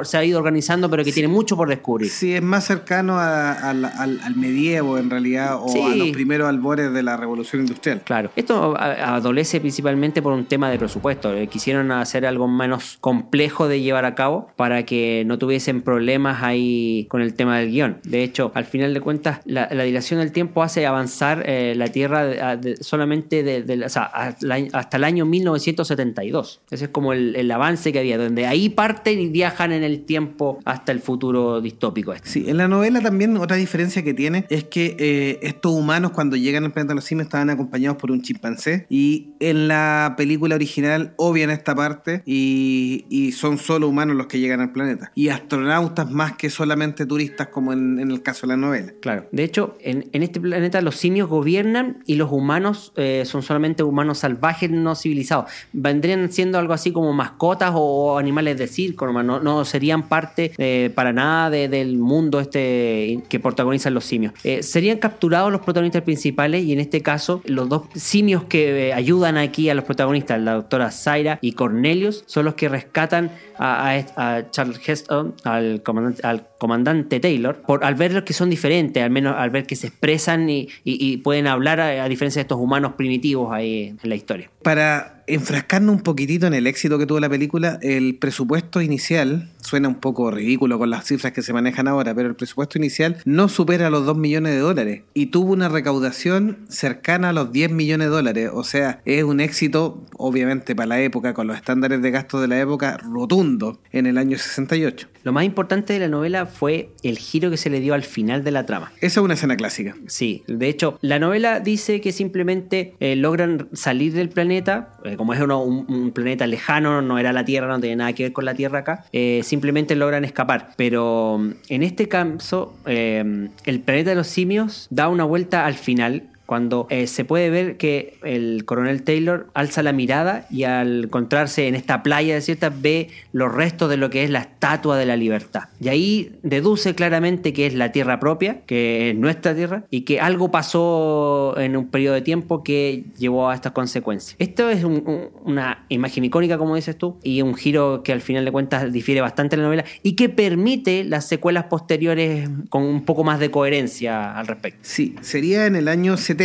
[0.03, 2.09] se ha ido organizando, pero que tiene mucho por descubrir.
[2.09, 7.17] Sí, es más cercano al, medievo en realidad, o a los primeros albores de la
[7.17, 8.01] revolución industrial.
[8.03, 11.33] Claro, esto adolece principalmente por un tema de presupuesto.
[11.49, 17.07] Quisieron hacer algo menos complejo de llevar a cabo para que no tuviesen problemas ahí
[17.09, 17.97] con el tema del guion.
[18.09, 22.59] De hecho, al final de cuentas, la, dilación del tiempo hace avanzar eh, la Tierra
[22.81, 26.61] solamente de, hasta el año 1972.
[26.69, 30.59] Ese es como el, avance que había, donde ahí parten y viajan en el tiempo
[30.65, 32.13] hasta el futuro distópico.
[32.13, 32.29] Este.
[32.29, 36.35] Sí, en la novela también otra diferencia que tiene es que eh, estos humanos cuando
[36.35, 40.55] llegan al planeta de los simios estaban acompañados por un chimpancé y en la película
[40.55, 43.05] original obvian esta parte y,
[43.39, 45.11] son solo humanos los que llegan al planeta.
[45.15, 48.93] Y astronautas más que solamente turistas como en, el caso de la novela.
[49.01, 49.25] Claro.
[49.31, 54.19] De hecho, en, este planeta los simios gobiernan y los humanos eh, son solamente humanos
[54.19, 55.45] salvajes no civilizados.
[55.73, 60.91] Vendrían siendo algo así como mascotas o animales de circo, no, no serían parte eh,
[60.93, 64.33] para nada del mundo este que protagonizan los simios.
[64.43, 69.37] Eh, serían capturados los protagonistas principales y en este caso los dos simios que ayudan
[69.37, 74.79] aquí a los protagonistas, la doctora Zaira y Cornelius, son los que rescatan a, Charles
[74.87, 79.49] Heston, al comandante, al comandante Taylor, por, al ver que son diferentes, al menos al
[79.49, 84.09] ver que se expresan y, pueden hablar a, diferencia de estos humanos primitivos ahí en
[84.09, 84.51] la historia.
[84.61, 89.87] Para enfrascarnos un poquitito en el éxito que tuvo la película, el presupuesto inicial, suena
[89.87, 93.47] un poco ridículo con las cifras que se manejan ahora, pero el presupuesto inicial no
[93.49, 98.07] supera los 2 millones de dólares y tuvo una recaudación cercana a los 10 millones
[98.07, 98.49] de dólares.
[98.53, 102.47] O sea, es un éxito, obviamente para la época, con los estándares de gasto de
[102.47, 105.07] la época, rotundo en el año 68.
[105.23, 108.43] Lo más importante de la novela fue el giro que se le dio al final
[108.43, 108.91] de la trama.
[109.01, 109.95] Esa es una escena clásica.
[110.07, 115.33] Sí, de hecho, la novela dice que simplemente eh, logran salir del planeta, eh, como
[115.33, 118.53] es un, planeta lejano, no era la Tierra, no tiene nada que ver con la
[118.53, 120.69] Tierra acá, eh, simplemente logran escapar.
[120.77, 126.28] Pero mm, en este caso, el planeta de los simios da una vuelta al final
[126.49, 131.67] cuando eh, se puede ver que el coronel Taylor alza la mirada y al encontrarse
[131.67, 135.15] en esta playa desierta ve los restos de lo que es la estatua de la
[135.15, 135.65] libertad.
[135.79, 140.21] Y ahí deduce claramente que es la tierra propia, que es nuestra tierra, y que
[140.21, 144.35] algo pasó en un periodo de tiempo que llevó a estas consecuencias.
[144.39, 148.51] Esto es una imagen icónica, como dices tú, y un giro que al final de
[148.51, 153.23] cuentas difiere bastante de la novela y que permite las secuelas posteriores con un poco
[153.23, 154.79] más de coherencia al respecto.
[154.81, 156.38] Sí, sería en el año 70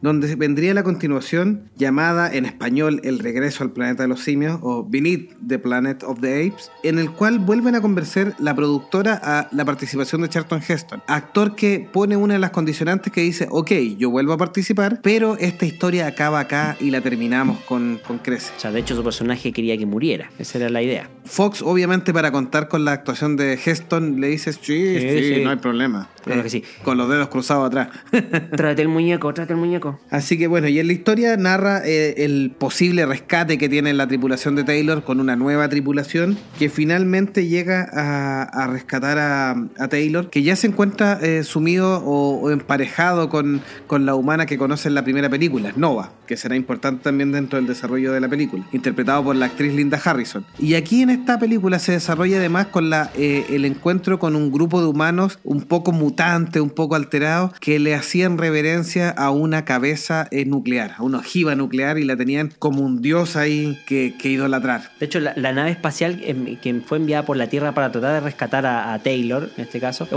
[0.00, 4.86] donde vendría la continuación llamada en español El regreso al planeta de los simios o
[4.88, 9.48] Beneath the Planet of the Apes, en el cual vuelven a convencer la productora a
[9.50, 13.72] la participación de Charlton Heston, actor que pone una de las condicionantes que dice, ok,
[13.98, 18.52] yo vuelvo a participar, pero esta historia acaba acá y la terminamos con, con Crece.
[18.56, 21.10] O sea, de hecho su personaje quería que muriera, esa era la idea.
[21.24, 25.56] Fox, obviamente, para contar con la actuación de Heston, le dice, sí, sí, no hay
[25.56, 26.08] problema.
[26.28, 26.62] Claro que sí.
[26.82, 27.88] Con los dedos cruzados atrás.
[28.56, 29.98] Trate el muñeco, trate el muñeco.
[30.10, 34.06] Así que bueno, y en la historia narra eh, el posible rescate que tiene la
[34.06, 40.42] tripulación de Taylor con una nueva tripulación que finalmente llega a, rescatar a, Taylor, que
[40.42, 45.04] ya se encuentra eh, sumido o, emparejado con, con la humana que conoce en la
[45.04, 49.36] primera película, Nova, que será importante también dentro del desarrollo de la película, interpretado por
[49.36, 50.44] la actriz Linda Harrison.
[50.58, 54.52] Y aquí en esta película se desarrolla además con la, eh, el encuentro con un
[54.52, 56.18] grupo de humanos un poco mutados
[56.60, 61.54] un poco alterado que le hacían reverencia a una cabeza eh, nuclear, a una ojiva
[61.54, 64.90] nuclear y la tenían como un dios ahí que, idolatrar.
[65.00, 68.20] De hecho, la, nave espacial em, que fue enviada por la Tierra para tratar de
[68.20, 70.08] rescatar a, Taylor, en este caso,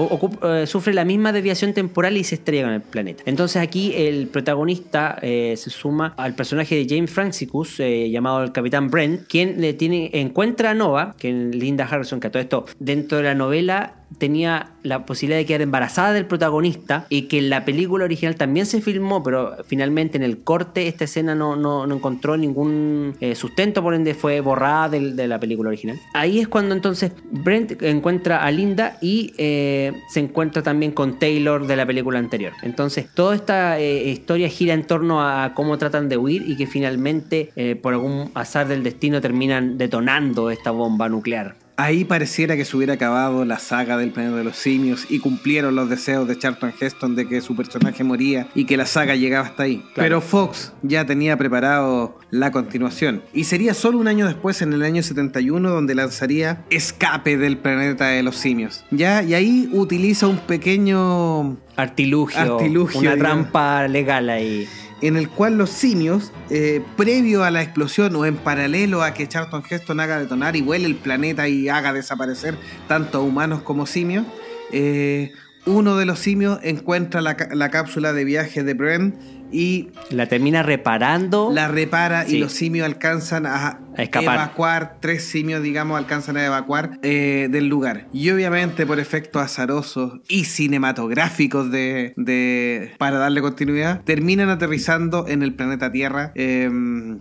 [0.44, 3.24] eh, sufre la misma desviación temporal y se estrella con el planeta.
[3.26, 8.90] Entonces aquí el protagonista eh, se suma al personaje de James Franciscus, llamado el Capitán
[8.90, 13.18] Brent, quien le tiene, encuentra a Nova, que Linda Harrison, que a todo esto dentro
[13.18, 18.06] de la novela tenía la posibilidad de quedar embarazada del protagonista y que la película
[18.06, 22.38] original también se filmó, pero finalmente en el corte esta escena no, no, no encontró
[22.38, 26.00] ningún eh, sustento, por ende fue borrada de, la película original.
[26.14, 31.68] Ahí es cuando entonces Brent encuentra a Linda y eh, se encuentra también con Taylor
[31.68, 32.54] de la película anterior.
[32.64, 36.68] Entonces toda esta eh, historia gira en torno a cómo tratan de huir y que
[36.68, 41.56] finalmente eh, por algún azar del destino terminan detonando esta bomba nuclear.
[41.82, 45.76] Ahí pareciera que se hubiera acabado la saga del planeta de los simios y cumplieron
[45.76, 49.48] los deseos de Charlton Heston de que su personaje moría y que la saga llegaba
[49.48, 49.78] hasta ahí.
[49.78, 49.96] Claro.
[49.96, 53.24] Pero Fox ya tenía preparado la continuación.
[53.34, 58.10] Y sería solo un año después, en el año 71, donde lanzaría Escape del planeta
[58.10, 58.86] de los simios.
[58.92, 63.46] Ya, y ahí utiliza un pequeño Artilugio, Artilugio, una digamos.
[63.52, 64.68] trampa legal ahí.
[65.02, 69.28] En el cual los simios, eh, previo a la explosión o en paralelo a que
[69.28, 72.56] Charlton Heston haga detonar y vuele el planeta y haga desaparecer
[72.88, 74.26] tanto humanos como simios,
[74.72, 75.32] eh,
[75.66, 79.16] uno de los simios encuentra la, la cápsula de viaje de Brent
[79.52, 81.52] y La termina reparando.
[81.54, 82.38] la repara Sí.
[82.38, 84.36] y los simios alcanzan a, A escapar.
[84.36, 88.08] evacuar, tres simios, digamos, alcanzan a evacuar eh, del lugar.
[88.14, 90.46] Y obviamente por efectos azarosos y
[90.92, 96.70] cinematográficos de, de- para darle continuidad, terminan aterrizando en el planeta Tierra eh,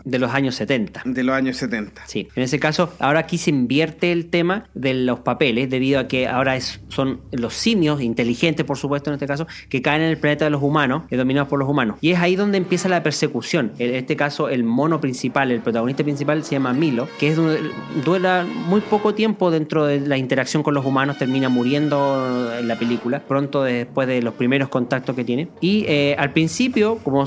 [0.04, 1.02] de los años 70.
[1.04, 2.02] de los años 70.
[2.06, 6.08] Sí, en ese caso, ahora aquí se invierte el tema de los papeles, debido a
[6.08, 10.08] que ahora es- son los simios, inteligentes por supuesto en este caso, que caen en
[10.10, 11.96] el planeta de los humanos, dominados por los humanos.
[12.00, 13.72] Y es ahí donde empieza la persecución.
[13.78, 17.38] En este caso, el mono principal, el protagonista principal se llama Milo, que es
[18.04, 22.78] dura muy poco tiempo dentro de la interacción con los humanos, termina muriendo en la
[22.78, 25.48] película, pronto después de los primeros contactos que tiene.
[25.60, 27.24] Y eh, al principio, como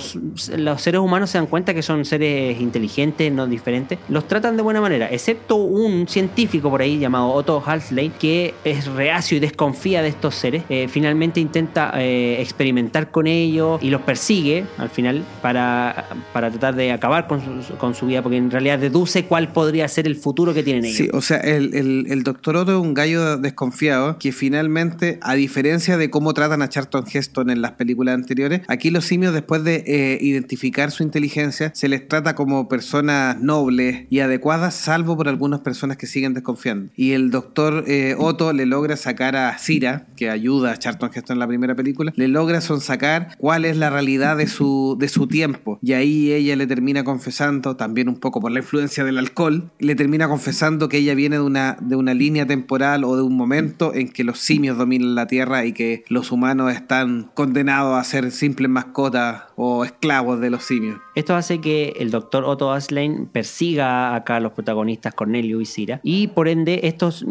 [0.58, 4.64] los seres humanos se dan cuenta que son seres inteligentes, no diferentes, los tratan de
[4.64, 10.02] buena manera, excepto un científico por ahí llamado Otto Halsley, que es reacio y desconfía
[10.02, 10.64] de estos seres.
[10.70, 16.76] Eh, finalmente intenta eh, experimentar con ellos y los persigue al final para, para tratar
[16.76, 20.15] de acabar con su, con su vida, porque en realidad deduce cuál podría ser el
[20.15, 20.97] futuro que tienen ellos.
[20.97, 25.36] Sí, o sea, el, el, el doctor Otto es un gallo desconfiado que finalmente, a
[25.36, 29.63] diferencia de cómo tratan a Charlton Heston en las películas anteriores, aquí los simios, después
[29.63, 35.28] de eh, identificar su inteligencia, se les trata como personas nobles y adecuadas, salvo por
[35.28, 36.91] algunas personas que siguen desconfiando.
[36.95, 41.36] Y el doctor eh, Otto le logra sacar a Cira, que ayuda a Charlton Heston
[41.36, 45.28] en la primera película, le logra sonsacar cuál es la realidad de su, de su
[45.28, 45.80] tiempo.
[45.82, 49.95] Y ahí ella le termina confesando, también un poco por la influencia del alcohol, le
[49.95, 53.93] termina confesando que ella viene de una, de una línea temporal o de un momento
[53.93, 58.32] en que los simios dominan la Tierra y que los humanos están condenados a ser
[58.32, 60.99] simples mascotas o esclavos de los simios.
[61.16, 65.99] Esto hace que el doctor Otto Aslane persiga acá a los protagonistas Cornelio y Cira
[66.04, 67.26] y por ende estos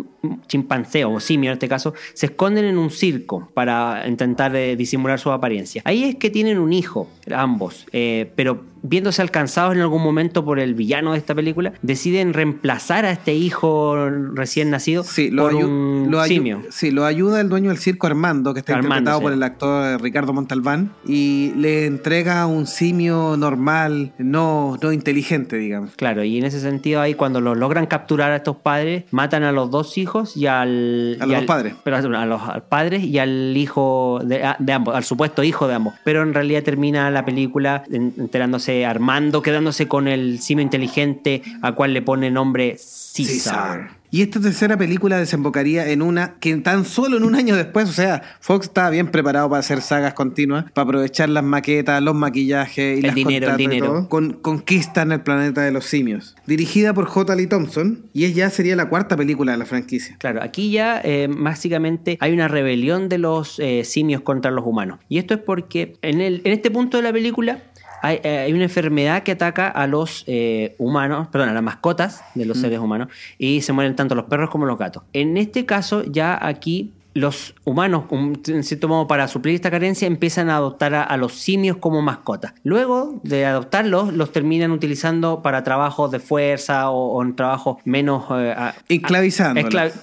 [0.47, 5.19] chimpancés o simios en este caso se esconden en un circo para intentar eh, disimular
[5.19, 5.83] su apariencia.
[5.85, 10.59] Ahí es que tienen un hijo, ambos, eh, pero viéndose alcanzados en algún momento por
[10.59, 15.55] el villano de esta película, deciden reemplazar a este hijo recién nacido Sí, lo, por
[15.55, 16.63] un lo simio.
[16.71, 19.23] sí, lo ayuda el dueño del circo Armando, que está Armando, interpretado sí.
[19.23, 22.12] por el actor Ricardo Montalbán, y le entrega
[22.47, 25.91] un simio normal, no, no inteligente, digamos.
[25.97, 29.53] Claro, y en ese sentido ahí cuando los logran capturar a estos padres, matan a
[29.53, 31.17] los dos hijos y al...
[31.21, 31.75] A y los al- padres.
[31.83, 35.75] Pero a los padres y al hijo de, a- de ambos, al supuesto hijo de
[35.75, 35.95] ambos.
[36.05, 41.73] Pero en realidad termina la película en- enterándose Armando, quedándose con el simio inteligente a
[41.73, 44.02] cual le pone nombre César.
[44.15, 47.93] Y esta tercera película desembocaría en una que tan solo en un año después, o
[47.93, 52.99] sea, Fox estaba bien preparado para hacer sagas continuas, para aprovechar las maquetas, los maquillajes
[52.99, 53.87] y El las dinero, el contratas y dinero.
[53.87, 56.37] todo, con, conquistan el planeta de los simios.
[56.47, 57.35] Dirigida por J.
[57.35, 60.15] Lee Thompson, y ella sería la cuarta película de la franquicia.
[60.19, 64.99] Claro, aquí ya eh, básicamente hay una rebelión de los eh, simios contra los humanos.
[65.09, 67.63] Y esto es porque en, el, en este punto de la película
[68.03, 72.23] hay, eh, hay una enfermedad que ataca a los eh, humanos, perdón, a las mascotas
[72.35, 75.05] de los seres humanos y se mueren tanto los perros como los gatos.
[75.13, 80.49] En este caso, ya aquí los humanos, en cierto modo, para suplir esta carencia, empiezan
[80.49, 82.55] a adoptar a, los simios como mascotas.
[82.65, 88.25] Luego de adoptarlos, los terminan utilizando para trabajos de fuerza o, en trabajos menos...
[88.31, 88.55] Eh,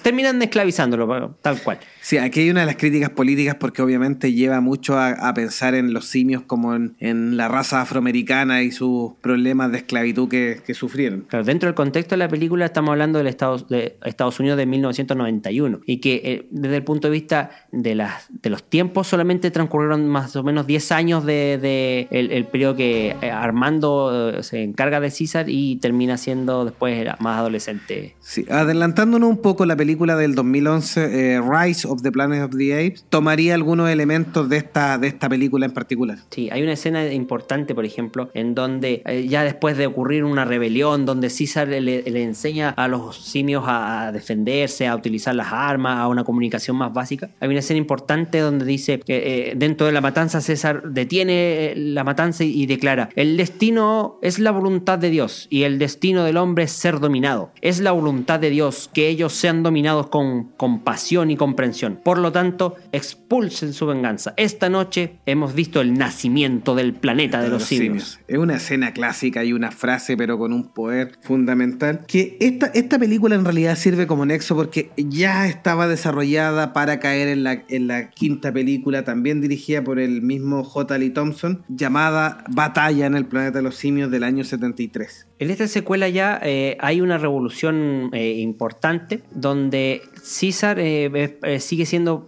[0.04, 1.80] terminan esclavizándolo, tal cual.
[2.02, 5.94] Sí, aquí hay una de las críticas políticas porque obviamente lleva mucho a, pensar en
[5.94, 11.26] los simios como en, la raza afroamericana y sus problemas de esclavitud que, sufrieron.
[11.28, 14.66] Claro, dentro del contexto de la película estamos hablando del Estados, de Estados Unidos de
[14.66, 19.52] 1991 y que eh, desde el punto de vista de, las, de los tiempos solamente
[19.52, 25.00] transcurrieron más o menos 10 años de, el, periodo que eh, Armando eh, se encarga
[25.00, 28.16] de César y termina siendo después más adolescente.
[28.20, 33.06] Sí, adelantándonos un poco la película del 2011, Rise of the Planet of the Apes,
[33.10, 36.20] tomaría algunos elementos de esta, de esta película en particular.
[36.30, 40.46] Sí, hay una escena importante, por ejemplo, en donde eh, ya después de ocurrir una
[40.46, 46.08] rebelión, donde César le, enseña a los simios a defenderse, a utilizar las armas, a
[46.08, 47.30] una comunicación más básica.
[47.40, 51.74] Hay una escena importante donde dice que eh, dentro de la matanza César detiene eh,
[51.76, 56.38] la matanza y, declara, el destino es la voluntad de Dios y el destino del
[56.38, 57.52] hombre es ser dominado.
[57.62, 62.32] Es la voluntad de Dios que ellos sean dominados con compasión y comprensión por lo
[62.32, 64.34] tanto, expulsen su venganza.
[64.38, 68.20] Esta noche hemos visto el nacimiento del planeta de, los, simios.
[68.28, 72.06] Es una escena clásica y una frase, pero con un poder fundamental.
[72.08, 77.28] Que esta, esta película en realidad sirve como nexo porque ya estaba desarrollada para caer
[77.28, 80.98] en la, en la quinta película, también dirigida por el mismo J.
[80.98, 85.28] Lee Thompson, llamada Batalla en el planeta de los simios del año 73.
[85.40, 92.26] En esta secuela ya eh, hay una revolución eh, importante donde César eh, sigue siendo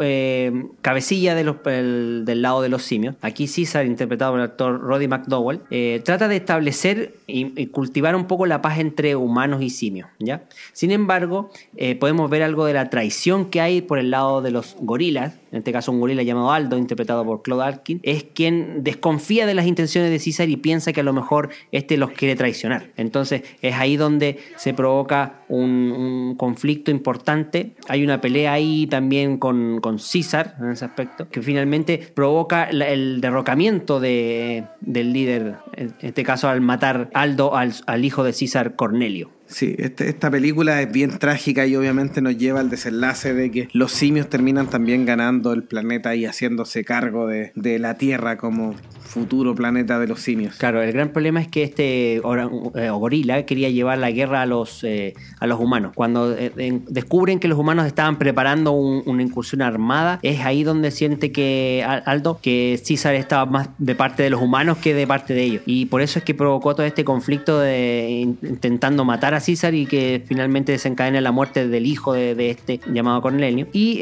[0.82, 3.16] cabecilla de los, del lado de los simios.
[3.22, 5.62] Aquí César, interpretado por el actor Roddy McDowell,
[6.04, 10.10] trata de establecer y, cultivar un poco la paz entre humanos y simios.
[10.20, 10.44] ¿ya?
[10.74, 11.52] Sin embargo,
[12.00, 15.60] podemos ver algo de la traición que hay por el lado de los gorilas, en
[15.60, 19.66] este caso un gorila llamado Aldo, interpretado por Claude Arkin, es quien desconfía de las
[19.66, 22.92] intenciones de César y piensa que a lo mejor este los quiere traicionar.
[22.96, 27.74] Entonces es ahí donde se provoca un, conflicto importante.
[27.88, 33.20] Hay una pelea ahí también con, con, César en ese aspecto, que finalmente provoca el
[33.22, 38.76] derrocamiento de, del líder, en este caso al matar Aldo al, al hijo de César
[38.76, 39.30] Cornelio.
[39.52, 43.68] Sí, este, esta película es bien trágica y obviamente nos lleva al desenlace de que
[43.74, 48.76] los simios terminan también ganando el planeta y haciéndose cargo de, de la Tierra como
[49.12, 50.56] futuro planeta de los simios.
[50.56, 54.84] Claro, el gran problema es que este eh, gorila quería llevar la guerra a los,
[54.84, 55.92] eh, a los humanos.
[55.94, 61.32] Cuando eh, descubren que los humanos estaban preparando una incursión armada, es ahí donde siente
[61.32, 65.44] que Aldo que César estaba más de parte de los humanos que de parte de
[65.44, 65.64] ellos.
[65.66, 68.10] Y por eso es que provocó todo este conflicto de
[68.42, 73.22] intentando matar a César y que finalmente desencadena la muerte del hijo de, este llamado
[73.22, 73.68] Cornelio.
[73.74, 74.02] Y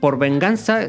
[0.00, 0.88] por venganza,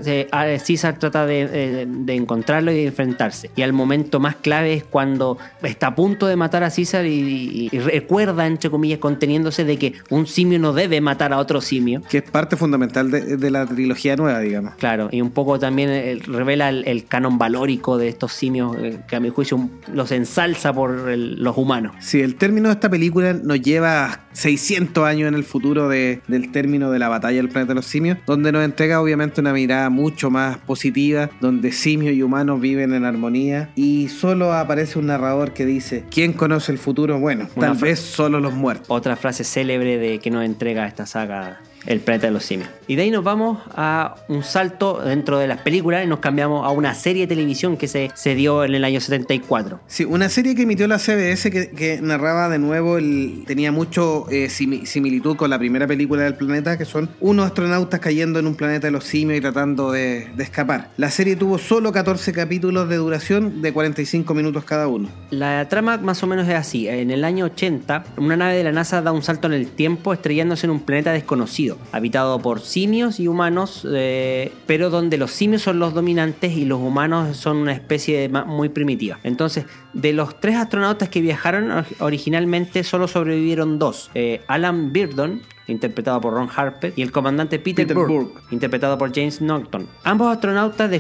[0.60, 5.38] César trata de, de encontrarlo y de enfrentarse y al momento más clave es cuando
[5.64, 10.28] está a punto de matar a César y, recuerda, entre comillas, conteniéndose de que un
[10.28, 12.02] simio no debe matar a otro simio.
[12.10, 14.76] Que es parte fundamental de, la trilogía nueva, digamos.
[14.76, 19.16] Claro, y un poco también eh, revela el, canon valórico de estos simios, eh, que
[19.16, 21.96] a mi juicio los ensalza por los humanos.
[22.00, 26.92] Sí, el término de esta película nos lleva 600 años en el futuro del término
[26.92, 30.30] de la batalla del planeta de los simios, donde nos entrega obviamente una mirada mucho
[30.30, 35.66] más positiva, donde simios y humanos viven en armonía y solo aparece un narrador que
[35.66, 37.20] dice, ¿quién conoce el futuro?
[37.20, 38.88] Bueno, tal vez solo los muertos.
[38.90, 42.70] Otra frase célebre de que nos entrega esta saga el planeta de los simios.
[42.88, 46.66] Y de ahí nos vamos a un salto dentro de las películas y nos cambiamos
[46.66, 49.80] a una serie de televisión que se, se dio en el año 74.
[49.88, 54.50] Sí, una serie que emitió la CBS que, narraba de nuevo, el, tenía mucho eh,
[54.50, 58.88] similitud con la primera película del planeta, que son unos astronautas cayendo en un planeta
[58.88, 60.92] de los simios y tratando de, de escapar.
[60.98, 65.10] La serie tuvo solo 14 capítulos de duración de 45 minutos cada uno.
[65.30, 66.88] La trama más o menos es así.
[66.88, 70.14] En el año 80, una nave de la NASA da un salto en el tiempo
[70.14, 75.62] estrellándose en un planeta desconocido habitado por simios y humanos, eh, pero donde los simios
[75.62, 79.20] son los dominantes y los humanos son una especie muy primitiva.
[79.24, 86.20] Entonces, de los tres astronautas que viajaron originalmente, solo sobrevivieron dos: eh, Alan Birdon, interpretado
[86.22, 89.88] por Ron Harper, y el comandante Peter, Burke, interpretado por James Norton.
[90.04, 90.92] Ambos astronautas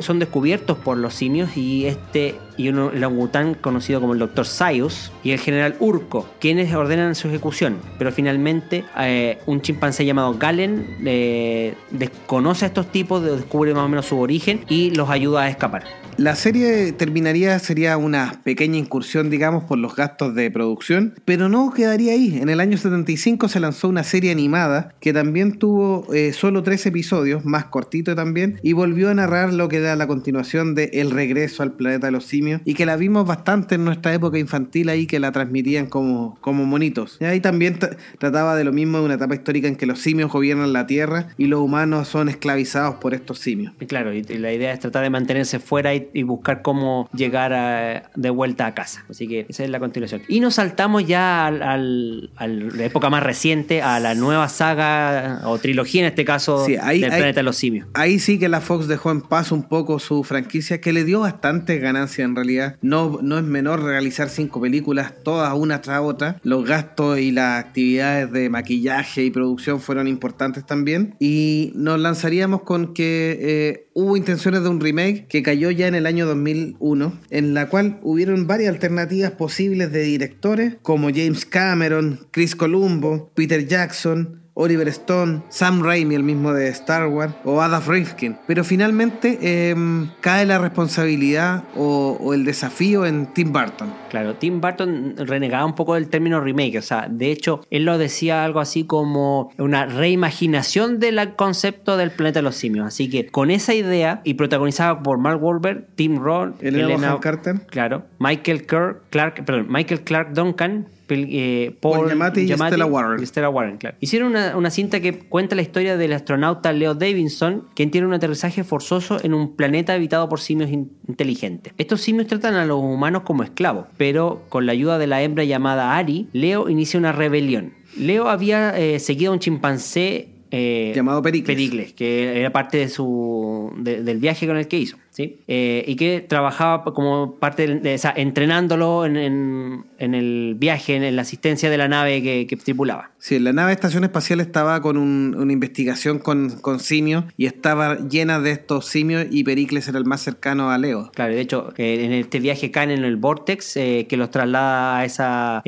[0.00, 4.44] son descubiertos por los simios y este y un orangután conocido como el Dr.
[4.44, 7.78] Sayus y el general Urco, quienes ordenan su ejecución.
[7.98, 13.88] Pero finalmente eh, un chimpancé llamado Galen eh, desconoce a estos tipos, descubre más o
[13.88, 15.84] menos su origen y los ayuda a escapar.
[16.18, 21.72] La serie terminaría, sería una pequeña incursión, digamos, por los gastos de producción, pero no
[21.72, 22.40] quedaría ahí.
[22.42, 26.84] En el año 75 se lanzó una serie animada que también tuvo eh, solo tres
[26.86, 31.12] episodios, más cortito también, y volvió a narrar lo que era la continuación de El
[31.12, 34.88] regreso al planeta de los simios, y que la vimos bastante en nuestra época infantil
[34.88, 37.16] ahí, que la transmitían como, como monitos.
[37.20, 37.78] Y ahí también
[38.18, 41.28] trataba de lo mismo de una etapa histórica en que los simios gobiernan la Tierra
[41.36, 43.72] y los humanos son esclavizados por estos simios.
[43.80, 48.10] Y claro, y la idea es tratar de mantenerse fuera y y buscar cómo llegar
[48.14, 49.04] de vuelta a casa.
[49.08, 50.22] Así que esa es la continuación.
[50.28, 56.02] Y nos saltamos ya a la época más reciente, a la nueva saga o trilogía
[56.02, 57.86] en este caso del planeta de los simios.
[57.94, 61.20] Ahí sí que la Fox dejó en paz un poco su franquicia, que le dio
[61.20, 62.76] bastante ganancia en realidad.
[62.82, 66.40] No, no es menor realizar cinco películas, todas una tras otra.
[66.42, 71.14] Los gastos y las actividades de maquillaje y producción fueron importantes también.
[71.18, 75.94] Y nos lanzaríamos con que eh, hubo intenciones de un remake que cayó ya en
[75.94, 82.26] el año 2001, en la cual hubieron varias alternativas posibles de directores como James Cameron,
[82.30, 87.80] Chris Columbo, Peter Jackson, Oliver Stone, Sam Raimi, el mismo de Star Wars, o Adam
[87.86, 88.36] Rifkin.
[88.46, 93.92] Pero finalmente em, cae la responsabilidad o, el desafío en Tim Burton.
[94.10, 97.98] Claro, Tim Burton renegaba un poco del término remake, o sea, de hecho, él lo
[97.98, 102.86] decía algo así como una reimaginación del concepto del planeta de los simios.
[102.86, 108.06] Así que con esa idea, y protagonizada por Mark Wahlberg, Tim Roth, Elena Carter, claro,
[108.18, 113.24] Michael Clark, perdón, Michael Clark Duncan, eh, Paul Giamatti y Stella Warren.
[113.52, 113.96] Warren claro.
[114.00, 118.64] Hicieron una, cinta que cuenta la historia del astronauta Leo Davidson, quien tiene un aterrizaje
[118.64, 121.72] forzoso en un planeta habitado por simios inteligentes.
[121.78, 125.44] Estos simios tratan a los humanos como esclavos, pero con la ayuda de la hembra
[125.44, 127.74] llamada Ari, Leo inicia una rebelión.
[127.96, 131.56] Leo había eh, seguido a un chimpancé eh, llamado Pericles.
[131.56, 131.92] Pericles.
[131.92, 134.96] que era parte de su, del viaje con el que hizo.
[135.18, 141.78] Eh, y que trabajaba como parte de, entrenándolo en, el viaje, en, la asistencia de
[141.78, 143.10] la nave que, tripulaba.
[143.18, 146.48] Sí, la nave de estación espacial estaba con una investigación con,
[146.78, 151.10] simios y estaba llena de estos simios y Pericles era el más cercano a Leo.
[151.14, 154.98] Claro, de hecho, eh, en este viaje caen en el Vortex eh, que los traslada
[154.98, 155.62] a esa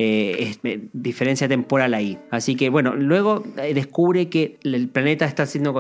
[0.93, 2.19] diferencia temporal ahí.
[2.31, 3.43] Así que bueno, luego
[3.75, 5.75] descubre que el planeta está siendo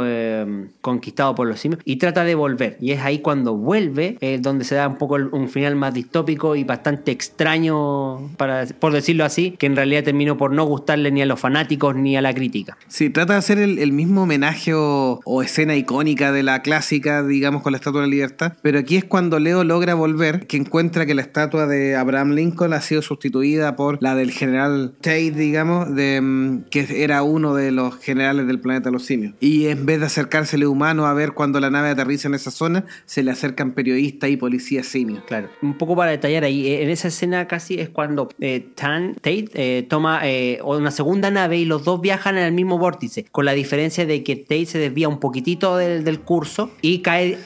[0.81, 2.77] conquistado por los simios y trata de volver.
[2.81, 6.57] Y es ahí cuando vuelve, eh, donde se da un poco un final más distópico
[6.57, 11.23] y bastante extraño, para, por decirlo así, que en realidad terminó por no gustarle ni
[11.23, 12.77] a los fanáticos ni a la crítica.
[12.89, 17.73] Sí, trata de hacer el, mismo homenaje o, escena icónica de la clásica, digamos, con
[17.73, 21.15] la Estatua de la Libertad, pero aquí es cuando Leo logra volver, que encuentra que
[21.15, 26.63] la estatua de Abraham Lincoln ha sido sustituida por la del general Tate, digamos, mm,
[26.71, 29.35] que era uno de los generales del planeta los simios.
[29.41, 32.85] Y en vez de acercársele humano a ver cuando la nave aterriza en esa zona,
[33.07, 35.22] se le acercan periodistas y policías simios.
[35.26, 35.49] Claro.
[35.62, 39.49] Un poco para detallar ahí, eh, en esa escena casi es cuando eh, Tan Tate
[39.55, 40.22] eh, toma
[40.64, 44.22] una segunda nave y los dos viajan en el mismo vórtice, con la diferencia de
[44.22, 47.38] que Tate se desvía un poquitito del, curso y cae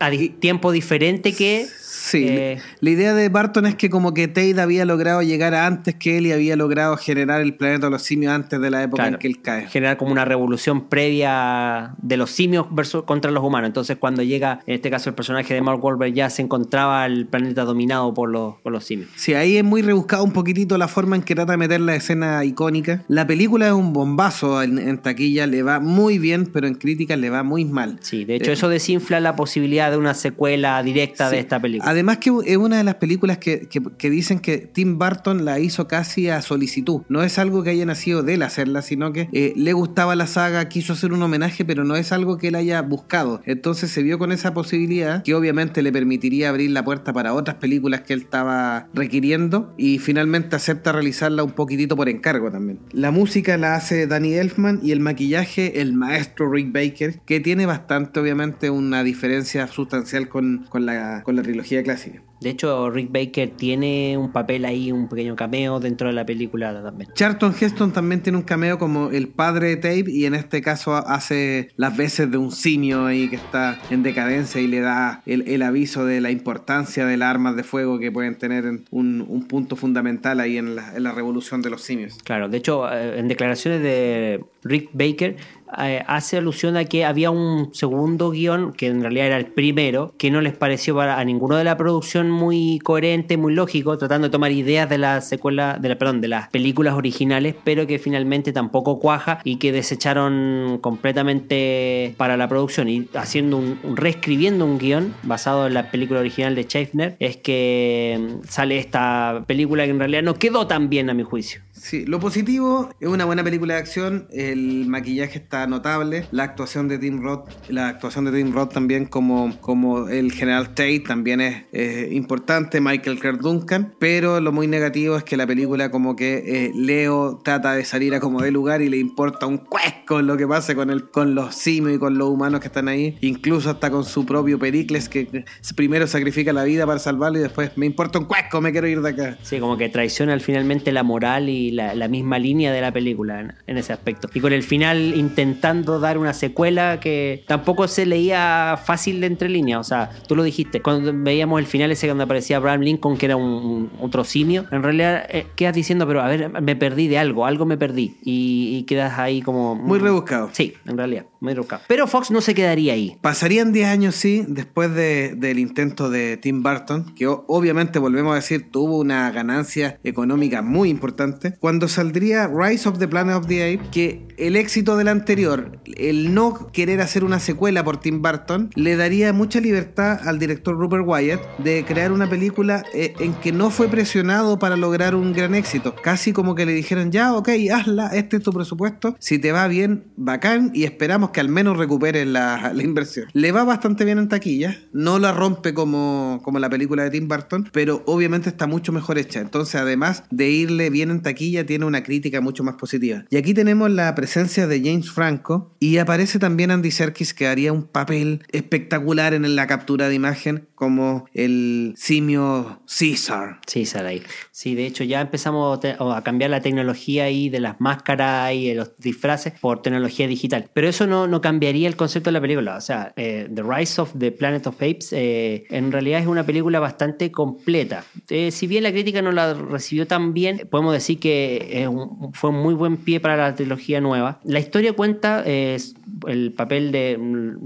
[0.00, 1.66] a tiempo diferente que
[2.12, 5.94] Sí, eh, la idea de Barton es que como que Tate había logrado llegar antes
[5.94, 9.08] que él y había logrado generar el planeta de los simios antes de la época
[9.08, 9.66] en que él cae.
[9.68, 13.68] Generar como una revolución previa de los simios versus, contra los humanos.
[13.68, 17.26] Entonces cuando llega, en este caso el personaje de Mark Wahlberg ya se encontraba el
[17.26, 19.08] planeta dominado por los, por los simios.
[19.16, 21.94] Sí, ahí es muy rebuscado un poquitito la forma en que trata de meter la
[21.94, 23.04] escena icónica.
[23.08, 27.30] La película es un bombazo en, taquilla, le va muy bien, pero en crítica le
[27.30, 27.96] va muy mal.
[28.02, 31.90] Sí, de hecho eh, eso desinfla la posibilidad de una secuela directa de esta película.
[31.90, 36.28] Además que es una de las películas que, dicen que Tim Burton la hizo casi
[36.28, 37.02] a solicitud.
[37.08, 40.26] No es algo que haya nacido de él hacerla, sino que eh, le gustaba la
[40.26, 43.40] saga, quiso hacer un homenaje, pero no es algo que él haya buscado.
[43.44, 47.56] Entonces se vio con esa posibilidad que obviamente le permitiría abrir la puerta para otras
[47.56, 52.78] películas que él estaba requiriendo y finalmente acepta realizarla un poquitito por encargo también.
[52.92, 57.66] La música la hace Danny Elfman y el maquillaje el maestro Rick Baker, que tiene
[57.66, 63.10] bastante obviamente una diferencia sustancial con, la, con la trilogía clásica clásica de hecho, Rick
[63.12, 67.10] Baker tiene un papel ahí, un pequeño cameo dentro de la película también.
[67.14, 70.94] Charlton Heston también tiene un cameo como el padre de Tape y en este caso
[70.94, 75.62] hace las veces de un simio ahí que está en decadencia y le da el,
[75.62, 79.76] aviso de la importancia de las armas de fuego que pueden tener un, un punto
[79.76, 82.18] fundamental ahí en la, en la revolución de los simios.
[82.24, 85.36] Claro, de hecho, eh, en declaraciones de Rick Baker
[85.78, 90.14] eh, hace alusión a que había un segundo guion, que en realidad era el primero,
[90.18, 94.28] que no les pareció para, a ninguno de la producción muy coherente, muy lógico, tratando
[94.28, 97.98] de tomar ideas de la secuela, de la, perdón, de las películas originales, pero que
[97.98, 104.78] finalmente tampoco cuaja y que desecharon completamente para la producción y haciendo un, reescribiendo un
[104.78, 109.90] guion basado en la película original de Schaffner, es que mm, sale esta película que
[109.90, 111.60] en realidad no quedó tan bien a mi juicio.
[111.82, 116.86] Sí, lo positivo es una buena película de acción, el maquillaje está notable, la actuación
[116.86, 121.40] de Tim Roth, la actuación de Tim Roth también como, como el general Tate también
[121.40, 126.66] es importante, Michael Clark Duncan, pero lo muy negativo es que la película como que
[126.66, 130.36] eh, Leo trata de salir a como de lugar y le importa un cuesco lo
[130.36, 133.70] que pase con, el, con los simios y con los humanos que están ahí, incluso
[133.70, 137.86] hasta con su propio Pericles que primero sacrifica la vida para salvarlo y después me
[137.86, 139.38] importa un cuesco, me quiero ir de acá.
[139.42, 143.78] Sí, como que traiciona finalmente la moral y la, misma línea de la película en,
[143.78, 144.28] ese aspecto.
[144.34, 149.48] Y con el final intentando dar una secuela que tampoco se leía fácil de entre
[149.48, 149.80] líneas.
[149.80, 153.26] O sea, tú lo dijiste, cuando veíamos el final ese donde aparecía Abraham Lincoln, que
[153.26, 157.18] era un, otro simio, en realidad eh, quedas diciendo, pero a ver, me perdí de
[157.18, 158.16] algo, algo me perdí.
[158.22, 159.76] Y, quedas ahí como...
[159.76, 160.50] Muy rebuscado.
[160.52, 161.82] Sí, en realidad, muy rebuscado.
[161.86, 163.16] Pero Fox no se quedaría ahí.
[163.20, 168.70] Pasarían 10 años, sí, después del intento de Tim Burton, que obviamente, volvemos a decir,
[168.70, 171.56] tuvo una ganancia económica muy importante.
[171.62, 176.34] Cuando saldría Rise of the Planet of the Apes, que el éxito del anterior, el
[176.34, 181.04] no querer hacer una secuela por Tim Burton, le daría mucha libertad al director Rupert
[181.06, 185.54] Wyatt de crear una película eh, en que no fue presionado para lograr un gran
[185.54, 185.94] éxito.
[185.94, 189.68] Casi como que le dijeron, ya, ok, hazla, este es tu presupuesto, si te va
[189.68, 193.26] bien, bacán, y esperamos que al menos recuperes la, la inversión.
[193.34, 197.28] Le va bastante bien en taquilla, no la rompe como, como la película de Tim
[197.28, 199.38] Burton, pero obviamente está mucho mejor hecha.
[199.38, 203.24] Entonces, además de irle bien en taquilla, tiene una crítica mucho más positiva.
[203.30, 207.72] Y aquí tenemos la presencia de James Franco y aparece también Andy Serkis que haría
[207.72, 213.60] un papel espectacular en la captura de imagen como el simio César.
[213.68, 214.20] César ahí.
[214.50, 218.74] Sí, de hecho ya empezamos a cambiar la tecnología ahí de las máscaras y de
[218.74, 220.70] los disfraces por tecnología digital.
[220.74, 222.76] Pero eso no, no cambiaría el concepto de la película.
[222.76, 226.44] O sea, eh, The Rise of the Planet of Apes eh, en realidad es una
[226.44, 228.04] película bastante completa.
[228.28, 231.88] Eh, si bien la crítica no la recibió tan bien, podemos decir que
[232.32, 234.40] fue un muy buen pie para la trilogía nueva.
[234.42, 237.16] La historia cuenta el papel de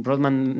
[0.03, 0.59] Rodman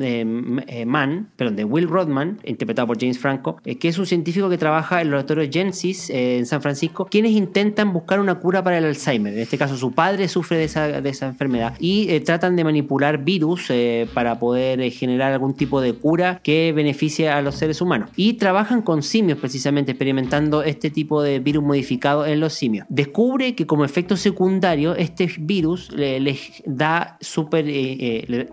[0.87, 4.57] Mann, perdón, de Will Rodman, interpretado por James Franco, eh, que es un científico que
[4.57, 8.77] trabaja en el laboratorio Genesis eh, en San Francisco, quienes intentan buscar una cura para
[8.77, 9.33] el Alzheimer.
[9.33, 12.63] En este caso, su padre sufre de esa, de esa enfermedad y eh, tratan de
[12.63, 13.71] manipular virus
[14.13, 18.09] para poder generar algún tipo de cura que beneficie a los seres humanos.
[18.15, 22.85] Y trabajan con simios precisamente, experimentando este tipo de virus modificado en los simios.
[22.89, 27.65] Descubre que como efecto secundario, este virus les da súper,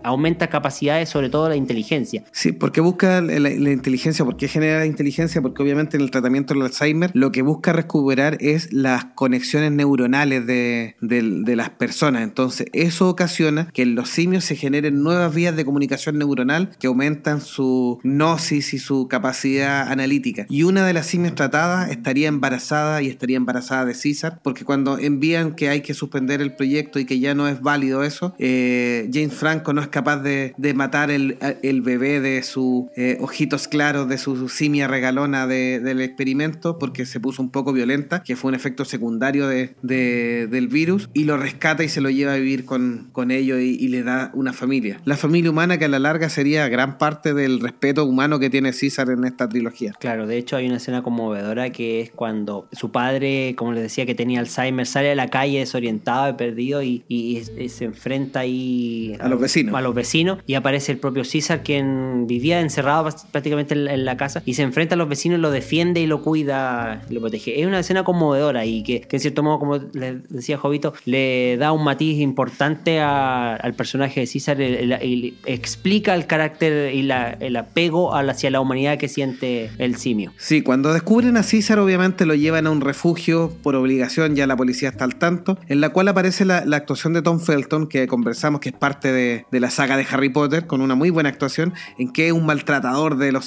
[0.03, 2.23] aumenta capacidades, sobre todo la inteligencia.
[2.31, 4.25] Sí, porque busca la, la inteligencia.
[4.25, 5.43] ¿Por qué genera inteligencia?
[5.43, 10.47] Porque obviamente en el tratamiento del Alzheimer lo que busca recuperar es las conexiones neuronales
[10.47, 12.23] de, las personas.
[12.23, 16.87] Entonces eso ocasiona que en los simios se generen nuevas vías de comunicación neuronal que
[16.87, 20.47] aumentan su gnosis y su capacidad analítica.
[20.49, 24.97] Y una de las simios tratadas estaría embarazada y estaría embarazada de César, porque cuando
[24.97, 29.07] envían que hay que suspender el proyecto y que ya no es válido eso, eh,
[29.13, 31.37] James Franco no es capaz de, matar el,
[31.83, 37.41] bebé de sus eh, ojitos claro de su simia regalona del experimento porque se puso
[37.41, 41.89] un poco violenta, que fue un efecto secundario de, del virus, y lo rescata y
[41.89, 44.99] se lo lleva a vivir con, con ellos y, le da una familia.
[45.03, 48.71] La familia humana que a la larga sería gran parte del respeto humano que tiene
[48.71, 49.93] César en esta trilogía.
[49.99, 54.05] Claro, de hecho hay una escena conmovedora que es cuando su padre, como les decía,
[54.05, 59.17] que tenía Alzheimer, sale a la calle desorientado y perdido y, y, se enfrenta ahí
[59.19, 59.75] a, los vecinos.
[59.75, 64.41] A los vecinos y aparece el propio César quien vivía encerrado prácticamente en, la casa
[64.45, 67.59] y se enfrenta a los vecinos, lo defiende y lo cuida lo protege.
[67.59, 71.71] Es una escena conmovedora y que, en cierto modo, como le decía Jovito, le da
[71.71, 78.49] un matiz importante al personaje de César y, explica el carácter y el apego hacia
[78.51, 80.33] la humanidad que siente el simio.
[80.37, 84.55] Sí, cuando descubren a César obviamente lo llevan a un refugio por obligación, ya la
[84.55, 88.59] policía está al tanto, en la cual aparece la, actuación de Tom Felton, que conversamos
[88.59, 92.11] que es parte de la saga de Harry Potter, con una muy buena actuación, en
[92.11, 93.44] que es un maltratador de los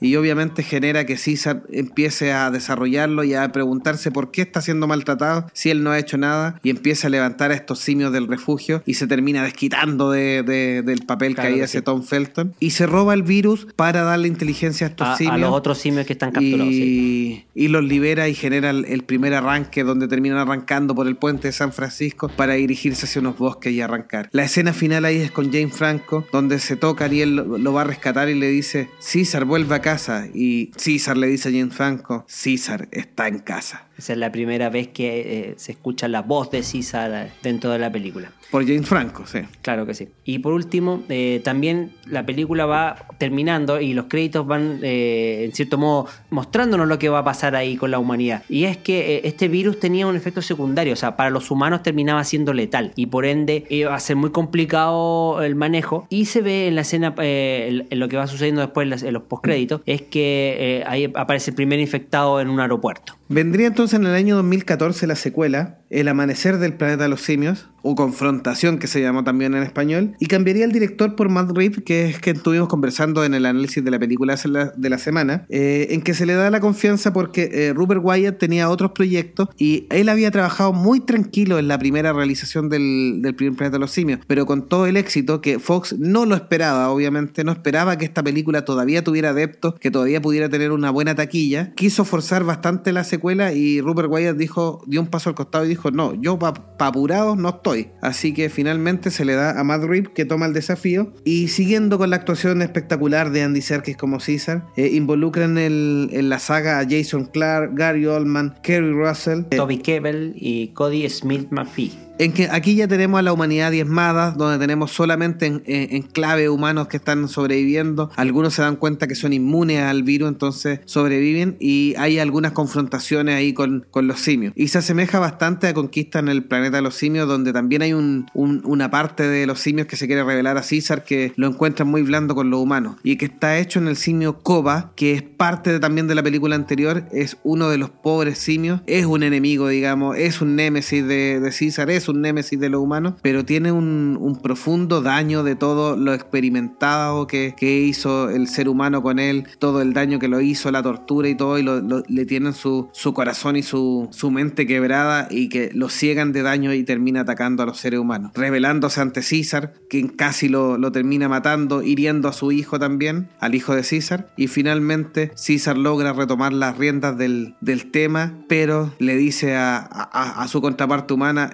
[0.00, 4.86] y obviamente genera que César empiece a desarrollarlo y a preguntarse por qué está siendo
[4.86, 8.28] maltratado si él no ha hecho nada y empieza a levantar a estos simios del
[8.28, 12.86] refugio y se termina desquitando de, del papel que ahí hace Tom Felton y se
[12.86, 15.34] roba el virus para darle inteligencia a estos simios.
[15.34, 16.72] A los otros simios que están capturados.
[16.72, 21.48] Y, y los libera y genera el, primer arranque donde terminan arrancando por el puente
[21.48, 24.28] de San Francisco para dirigirse hacia unos bosques y arrancar.
[24.32, 27.72] La escena final ahí es con James Franco donde se toca y él lo, lo
[27.72, 31.50] va a rescatar y le dice, César, César vuelve a casa y César le dice
[31.50, 33.85] a James Franco, César está en casa.
[33.98, 37.78] Esa es la primera vez que eh, se escucha la voz de César dentro de
[37.78, 38.30] la película.
[38.50, 39.40] Por James Franco, sí.
[39.62, 40.08] Claro que sí.
[40.24, 45.52] Y por último, eh, también la película va terminando y los créditos van, eh, en
[45.52, 48.44] cierto modo, mostrándonos lo que va a pasar ahí con la humanidad.
[48.48, 52.22] Y es que este virus tenía un efecto secundario, o sea, para los humanos terminaba
[52.24, 56.06] siendo letal y por ende iba a ser muy complicado el manejo.
[56.10, 59.80] Y se ve en la escena, en lo que va sucediendo después en los postcréditos,
[59.86, 63.14] es que ahí aparece el primer infectado en un aeropuerto.
[63.28, 67.68] Vendría entonces en el año 2014 la secuela, El Amanecer del Planeta de los Simios,
[67.86, 71.82] o Confrontación que se llamó también en español, y cambiaría el director por Matt Reeves,
[71.84, 75.88] que es que estuvimos conversando en el análisis de la película de la semana, eh,
[75.90, 79.86] en que se le da la confianza porque eh, Rupert Wyatt tenía otros proyectos y
[79.90, 83.92] él había trabajado muy tranquilo en la primera realización del, del primer Planeta de los
[83.92, 88.04] Simios, pero con todo el éxito que Fox no lo esperaba, obviamente, no esperaba que
[88.04, 92.92] esta película todavía tuviera adeptos, que todavía pudiera tener una buena taquilla, quiso forzar bastante
[92.92, 96.38] la secuela y Rupert Wyatt dijo, dio un paso al costado y dijo, no, yo
[96.38, 100.24] para pa apurado no estoy Así que finalmente se le da a Matt Reeves que
[100.24, 104.90] toma el desafío y siguiendo con la actuación espectacular de Andy Serkis como César, eh,
[104.92, 111.08] involucran en la saga a Jason Clark, Gary Oldman, Kerry Russell, Toby Kebbell y Cody
[111.08, 112.05] Smith McPhee.
[112.18, 116.88] En que aquí ya tenemos a la humanidad diezmada, donde tenemos solamente en, clave humanos
[116.88, 118.10] que están sobreviviendo.
[118.16, 123.34] Algunos se dan cuenta que son inmunes al virus, entonces sobreviven y hay algunas confrontaciones
[123.34, 124.54] ahí con, con los simios.
[124.56, 127.92] Y se asemeja bastante a Conquista en el planeta de los simios, donde también hay
[127.92, 131.88] un, una parte de los simios que se quiere revelar a César que lo encuentran
[131.88, 135.22] muy blando con los humanos y que está hecho en el simio Koba, que es
[135.22, 139.68] parte también de la película anterior, es uno de los pobres simios, es un enemigo,
[139.68, 143.72] digamos, es un némesis de, de César, es un némesis de lo humano, pero tiene
[143.72, 149.82] un, profundo daño de todo lo experimentado que, hizo el ser humano con él, todo
[149.82, 151.64] el daño que lo hizo, la tortura y todo, y
[152.08, 156.42] le tienen su, su corazón y su, su mente quebrada y que lo ciegan de
[156.42, 160.92] daño y termina atacando a los seres humanos, revelándose ante César, quien casi lo, lo
[160.92, 166.12] termina matando, hiriendo a su hijo también, al hijo de César, y finalmente César logra
[166.12, 171.50] retomar las riendas del, del tema, pero le dice a, a su contraparte humana,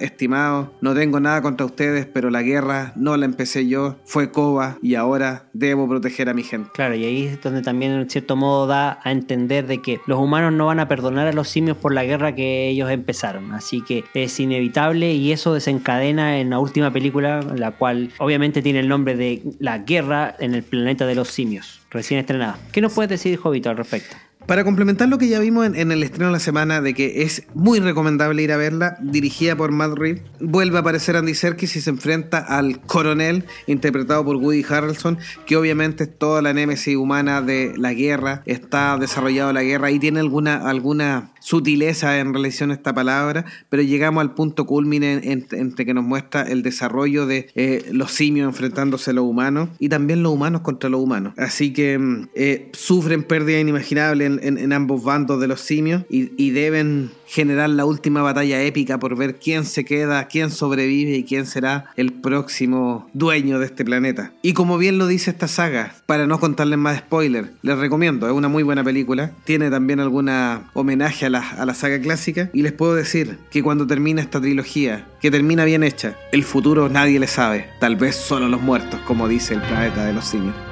[0.81, 4.95] no tengo nada contra ustedes, pero la guerra no la empecé yo, fue Coba y
[4.95, 6.71] ahora debo proteger a mi gente.
[6.75, 10.19] Claro, y ahí es donde también en cierto modo da a entender de que los
[10.19, 13.83] humanos no van a perdonar a los simios por la guerra que ellos empezaron, así
[13.83, 18.89] que es inevitable y eso desencadena en la última película, la cual obviamente tiene el
[18.89, 22.59] nombre de La guerra en el planeta de los simios, recién estrenada.
[22.73, 24.17] ¿Qué nos puedes decir, Jovito, al respecto?
[24.47, 27.45] Para complementar lo que ya vimos en, el estreno de la semana de que es
[27.55, 31.81] muy recomendable ir a verla, dirigida por Matt Reeves, vuelve a aparecer Andy Serkis y
[31.81, 37.41] se enfrenta al coronel interpretado por Woody Harrelson, que obviamente es toda la némesis humana
[37.41, 42.75] de la guerra, está desarrollado la guerra y tiene alguna, alguna sutileza en relación a
[42.75, 47.85] esta palabra, pero llegamos al punto culmine entre que nos muestra el desarrollo de eh,
[47.91, 51.35] los simios enfrentándose a los humanos y también los humanos contra los humanos.
[51.37, 57.11] Así que mm, eh, sufren pérdida inimaginable en, ambos bandos de los simios y deben
[57.33, 61.87] generar la última batalla épica por ver quién se queda, quién sobrevive y quién será
[61.97, 64.33] el próximo dueño de este planeta.
[64.43, 68.35] Y como bien lo dice esta saga, para no contarles más spoiler, les recomiendo, es
[68.35, 72.61] una muy buena película, tiene también alguna homenaje a la, a la saga clásica y
[72.61, 77.19] les puedo decir que cuando termina esta trilogía, que termina bien hecha, el futuro nadie
[77.19, 80.72] le sabe, tal vez solo los muertos, como dice el planeta de los simios.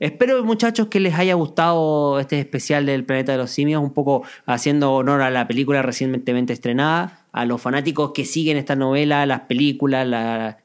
[0.00, 4.22] Espero, muchachos, que les haya gustado este especial del Planeta de los Simios, un poco
[4.46, 9.42] haciendo honor a la película recientemente estrenada, a los fanáticos que siguen esta novela, las
[9.42, 10.06] películas,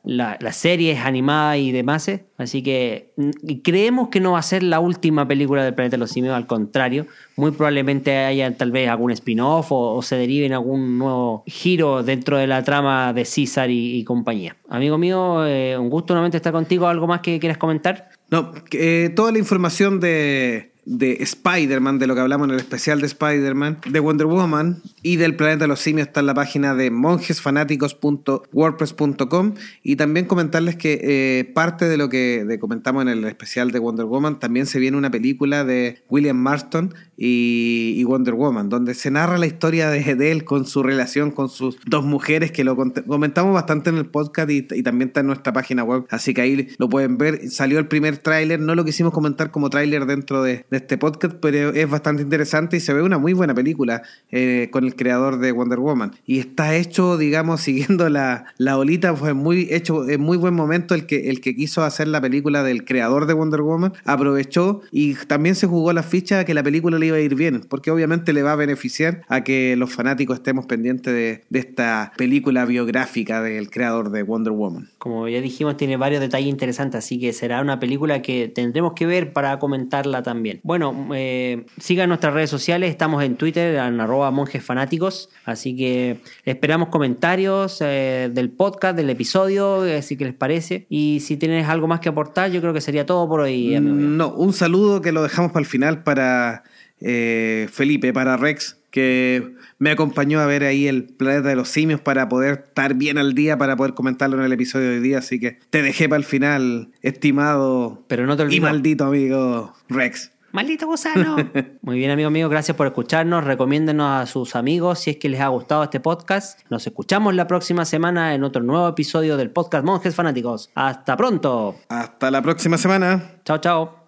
[0.03, 2.09] las series animadas y demás.
[2.37, 5.99] Así que mm, creemos que no va a ser la última película del Planeta de
[5.99, 7.05] los Simios, al contrario,
[7.35, 12.37] muy probablemente haya tal vez algún spin-off o, se derive en algún nuevo giro dentro
[12.37, 14.57] de la trama de César y, compañía.
[14.69, 16.87] Amigo mío, eh, un gusto nuevamente estar contigo.
[16.87, 18.09] ¿Algo más que quieras comentar?
[18.29, 23.01] No, eh, toda la información de, de Spider-Man, de lo que hablamos en el especial
[23.01, 26.75] de Spider-Man, de Wonder Woman y del Planeta de los Simios está en la página
[26.75, 29.53] de monjesfanáticos.wordpress.com
[29.83, 34.05] y también comentarles que eh, parte de lo que comentamos en el especial de Wonder
[34.05, 39.37] Woman también se viene una película de William Marston y, Wonder Woman, donde se narra
[39.37, 43.89] la historia de, él con su relación con sus dos mujeres, que lo comentamos bastante
[43.89, 47.17] en el podcast y, también está en nuestra página web, así que ahí lo pueden
[47.17, 47.49] ver.
[47.49, 51.35] Salió el primer tráiler, no lo quisimos comentar como tráiler dentro de, de este podcast,
[51.39, 54.01] pero es bastante interesante y se ve una muy buena película
[54.31, 56.13] eh, con el creador de Wonder Woman.
[56.25, 60.95] Y está hecho, digamos, siguiendo la, la olita, fue muy hecho en muy buen momento
[60.95, 65.13] el que, el que quiso hacer la película del creador de Wonder Woman, aprovechó y
[65.13, 68.33] también se jugó la ficha que la película le iba a ir bien, porque obviamente
[68.33, 71.13] le va a beneficiar a que los fanáticos estemos pendientes
[71.47, 74.89] de esta película biográfica del creador de Wonder Woman.
[74.97, 79.05] Como ya dijimos, tiene varios detalles interesantes, así que será una película que tendremos que
[79.05, 80.61] ver para comentarla también.
[80.63, 86.21] Bueno, eh, sigan nuestras redes sociales, estamos en Twitter, en arroba monjes fanáticos, así que
[86.45, 90.85] esperamos comentarios eh, del podcast, del episodio, así que les parece.
[90.89, 93.75] Y si tienes algo más que aportar, yo creo que sería todo por hoy.
[93.75, 93.93] amigo.
[93.93, 96.63] No, un saludo que lo dejamos para el final para
[97.01, 101.99] eh, Felipe, para Rex, que me acompañó a ver ahí el planeta de los simios
[101.99, 105.17] para poder estar bien al día, para poder comentarlo en el episodio de hoy día.
[105.17, 110.32] Así que te dejé para el final, estimado Pero no te y maldito amigo Rex.
[110.53, 111.35] Maldito gusano.
[111.81, 113.43] Muy bien, amigo mío, gracias por escucharnos.
[113.43, 116.59] Recomiéndenos a sus amigos si es que les ha gustado este podcast.
[116.69, 120.69] Nos escuchamos la próxima semana en otro nuevo episodio del podcast Monjes Fanáticos.
[120.75, 121.75] Hasta pronto.
[121.89, 123.31] Hasta la próxima semana.
[123.43, 124.03] Chao, chao.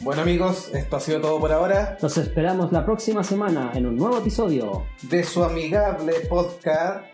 [0.00, 3.96] Bueno amigos, esto ha sido todo por ahora Nos esperamos la próxima semana en un
[3.96, 4.84] nuevo episodio.
[5.02, 7.04] de su amigable podcast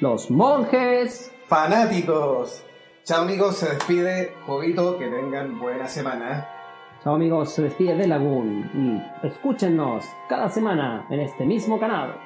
[0.00, 1.32] Los Monjes.
[1.48, 2.62] Fanáticos.
[3.08, 6.46] Chao amigos, se despide Jovito, que tengan buena semana.
[7.02, 12.20] Chao amigos, se despide de Lagoon y escúchenos cada semana en este mismo canal.